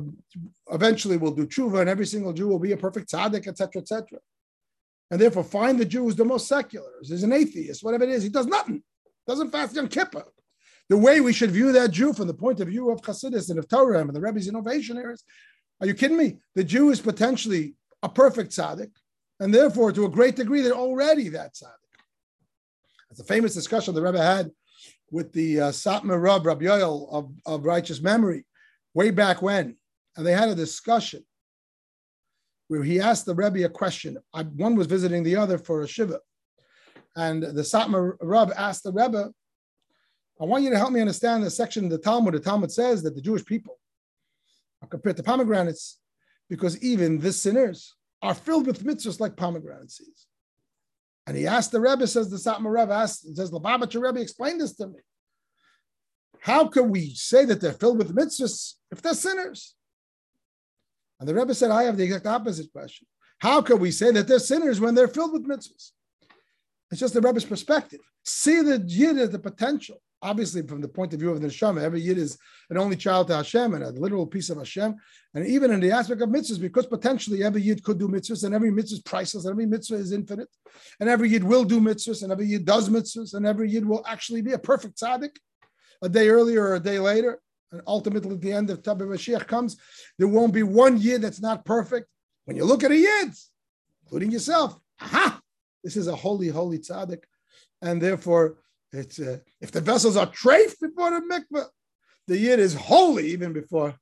eventually 0.73 1.17
will 1.17 1.33
do 1.33 1.47
tshuva, 1.47 1.81
and 1.81 1.91
every 1.91 2.07
single 2.07 2.33
Jew 2.33 2.49
will 2.49 2.59
be 2.59 2.73
a 2.73 2.77
perfect 2.77 3.11
tzaddik, 3.11 3.47
etc., 3.47 3.83
etc. 3.83 4.19
And 5.11 5.21
therefore, 5.21 5.45
find 5.45 5.79
the 5.79 5.85
Jew 5.85 6.05
who's 6.05 6.17
the 6.17 6.25
most 6.25 6.49
secular, 6.49 6.91
is 7.03 7.23
an 7.23 7.33
atheist, 7.33 7.85
whatever 7.85 8.05
it 8.05 8.11
is. 8.11 8.23
He 8.23 8.29
does 8.31 8.47
nothing, 8.47 8.83
doesn't 9.27 9.53
fast 9.53 9.77
on 9.79 9.89
Kippur. 9.89 10.25
The 10.89 10.97
way 10.97 11.21
we 11.21 11.33
should 11.33 11.51
view 11.51 11.73
that 11.73 11.91
Jew 11.91 12.13
from 12.13 12.27
the 12.27 12.35
point 12.35 12.61
of 12.61 12.69
view 12.69 12.91
of 12.91 13.03
Chassidus 13.03 13.51
and 13.51 13.59
of 13.59 13.69
Torah 13.69 14.01
and 14.01 14.11
the 14.11 14.21
Rebbe's 14.21 14.49
innovation 14.49 14.97
is, 14.99 15.23
are 15.81 15.87
you 15.87 15.95
kidding 15.95 16.17
me? 16.17 16.39
The 16.55 16.65
Jew 16.65 16.91
is 16.91 17.01
potentially 17.01 17.75
a 18.03 18.09
perfect 18.09 18.53
tzaddik, 18.53 18.91
and 19.41 19.53
therefore, 19.53 19.93
to 19.93 20.07
a 20.07 20.11
great 20.11 20.37
degree, 20.37 20.63
they're 20.63 20.73
already 20.73 21.29
that 21.31 21.55
tzaddik. 21.55 21.87
It's 23.11 23.21
a 23.21 23.25
famous 23.25 23.55
discussion 23.55 23.95
the 23.95 24.03
Rebbe 24.03 24.23
had 24.23 24.51
with 25.11 25.33
the 25.33 25.61
uh, 25.61 25.71
Satmar 25.71 26.21
Rab, 26.21 26.47
Rabbi 26.47 26.65
Yoel 26.65 27.13
of, 27.13 27.31
of 27.45 27.65
righteous 27.65 28.01
memory, 28.01 28.45
way 28.95 29.11
back 29.11 29.43
when. 29.43 29.77
And 30.17 30.27
they 30.27 30.33
had 30.33 30.49
a 30.49 30.55
discussion 30.55 31.25
where 32.69 32.83
he 32.83 33.01
asked 33.01 33.27
the 33.27 33.35
Rebbe 33.35 33.65
a 33.65 33.69
question. 33.69 34.19
I, 34.35 34.43
one 34.43 34.75
was 34.75 34.87
visiting 34.87 35.23
the 35.23 35.37
other 35.37 35.59
for 35.59 35.83
a 35.83 35.89
Shiva. 35.89 36.21
And 37.15 37.43
the 37.43 37.63
Satmar 37.63 38.17
Rab 38.21 38.53
asked 38.57 38.83
the 38.83 38.93
Rebbe, 38.93 39.33
I 40.41 40.45
want 40.45 40.65
you 40.65 40.71
to 40.71 40.79
help 40.79 40.93
me 40.93 41.01
understand 41.01 41.43
the 41.43 41.51
section 41.51 41.85
of 41.85 41.91
the 41.91 41.99
Talmud. 41.99 42.35
The 42.35 42.41
Talmud 42.41 42.71
says 42.71 43.03
that 43.03 43.15
the 43.15 43.23
Jewish 43.23 43.45
people 43.45 43.79
are 44.83 44.89
compared 44.89 45.17
to 45.17 45.23
pomegranates 45.23 45.99
because 46.51 46.81
even 46.83 47.19
the 47.19 47.33
sinners 47.33 47.95
are 48.23 48.35
filled 48.35 48.67
with 48.67 48.85
mitzvahs 48.85 49.21
like 49.21 49.37
pomegranate 49.37 49.91
seeds. 49.91 50.26
And 51.27 51.37
he 51.37 51.47
asked 51.47 51.73
the 51.73 51.81
Rebbe, 51.81 52.07
says 52.07 52.31
the 52.31 52.37
Satmar 52.37 52.73
Rebbe, 52.73 52.93
asked, 52.93 53.35
says, 53.35 53.51
Lubavitcher 53.51 54.01
Rebbe, 54.01 54.21
explain 54.21 54.59
this 54.59 54.75
to 54.77 54.87
me. 54.87 55.01
How 56.41 56.69
can 56.69 56.91
we 56.91 57.15
say 57.15 57.45
that 57.45 57.61
they're 57.61 57.73
filled 57.73 57.99
with 57.99 58.15
mitzvahs 58.15 58.75
if 58.93 59.03
they're 59.03 59.15
sinners? 59.15 59.75
And 61.19 61.29
the 61.29 61.35
Rebbe 61.35 61.55
said, 61.55 61.71
I 61.71 61.85
have 61.85 61.97
the 61.97 62.05
exact 62.05 62.27
opposite 62.27 62.73
question. 62.73 63.09
How 63.39 63.61
can 63.61 63.81
we 63.81 63.91
say 63.91 64.13
that 64.13 64.29
they're 64.29 64.39
sinners 64.39 64.81
when 64.81 64.95
they're 64.95 65.09
filled 65.09 65.33
with 65.33 65.49
mitzvahs? 65.49 65.91
It's 66.91 67.01
just 67.01 67.15
the 67.15 67.21
Rebbe's 67.21 67.45
perspective. 67.45 68.01
See 68.25 68.63
the 68.63 68.79
yid 68.87 69.19
as 69.19 69.31
the 69.31 69.39
potential. 69.39 70.01
Obviously, 70.23 70.63
from 70.63 70.81
the 70.81 70.89
point 70.89 71.13
of 71.13 71.21
view 71.21 71.31
of 71.31 71.41
the 71.41 71.47
neshama, 71.47 71.83
every 71.83 72.01
yid 72.01 72.17
is 72.17 72.39
an 72.71 72.79
only 72.79 72.97
child 72.97 73.29
to 73.29 73.37
Hashem 73.37 73.75
and 73.75 73.85
a 73.85 73.91
literal 73.91 74.27
piece 74.27 74.49
of 74.49 74.57
Hashem. 74.57 74.97
And 75.35 75.47
even 75.47 75.71
in 75.71 75.81
the 75.81 75.91
aspect 75.91 76.23
of 76.23 76.31
mitzvahs, 76.31 76.61
because 76.61 76.87
potentially 76.87 77.45
every 77.45 77.61
yid 77.61 77.85
could 77.85 77.99
do 77.99 78.09
mitzvahs, 78.09 78.45
and 78.45 78.55
every 78.55 78.71
mitzvah 78.71 78.97
is 78.97 79.03
priceless, 79.03 79.45
and 79.45 79.53
every 79.53 79.67
mitzvah 79.67 79.97
is 79.97 80.13
infinite, 80.13 80.49
and 81.01 81.09
every 81.11 81.29
yid 81.29 81.45
will 81.45 81.65
do 81.65 81.81
mitzvahs, 81.81 82.23
and 82.23 82.33
every 82.33 82.47
yid 82.47 82.65
does 82.65 82.89
mitzvahs, 82.89 83.35
and 83.35 83.47
every 83.47 83.71
yid 83.71 83.87
will 83.87 84.05
actually 84.07 84.41
be 84.41 84.53
a 84.53 84.59
perfect 84.59 84.99
tzaddik 84.99 85.37
a 86.03 86.09
day 86.09 86.29
earlier 86.29 86.65
or 86.65 86.75
a 86.77 86.81
day 86.81 86.99
later. 86.99 87.39
And 87.73 87.83
ultimately, 87.87 88.35
at 88.35 88.41
the 88.41 88.53
end 88.53 88.71
of 88.71 88.83
Tabba 88.83 89.05
Mashiach 89.05 89.47
comes, 89.47 89.77
there 90.19 90.29
won't 90.29 90.55
be 90.55 90.63
one 90.63 90.99
yid 90.99 91.23
that's 91.23 91.41
not 91.41 91.65
perfect. 91.65 92.09
When 92.47 92.57
you 92.57 92.65
look 92.65 92.85
at 92.85 92.91
a 92.91 92.97
yid, 92.97 93.33
including 94.05 94.31
yourself, 94.31 94.79
aha, 95.01 95.41
this 95.85 95.97
is 95.97 96.07
a 96.07 96.17
holy, 96.17 96.49
holy 96.49 96.79
tzaddik. 96.79 97.25
And 97.83 98.01
therefore, 98.01 98.59
it's 98.97 99.19
uh, 99.19 99.39
if 99.61 99.71
the 99.71 99.81
vessels 99.81 100.17
are 100.17 100.27
treif 100.27 100.75
before 100.81 101.11
the 101.11 101.23
mikveh, 101.31 101.67
the 102.27 102.39
yid 102.39 102.59
is 102.59 102.75
holy 102.75 103.29
even 103.29 103.53
before 103.53 103.95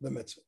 the 0.00 0.10
mitzvah. 0.10 0.40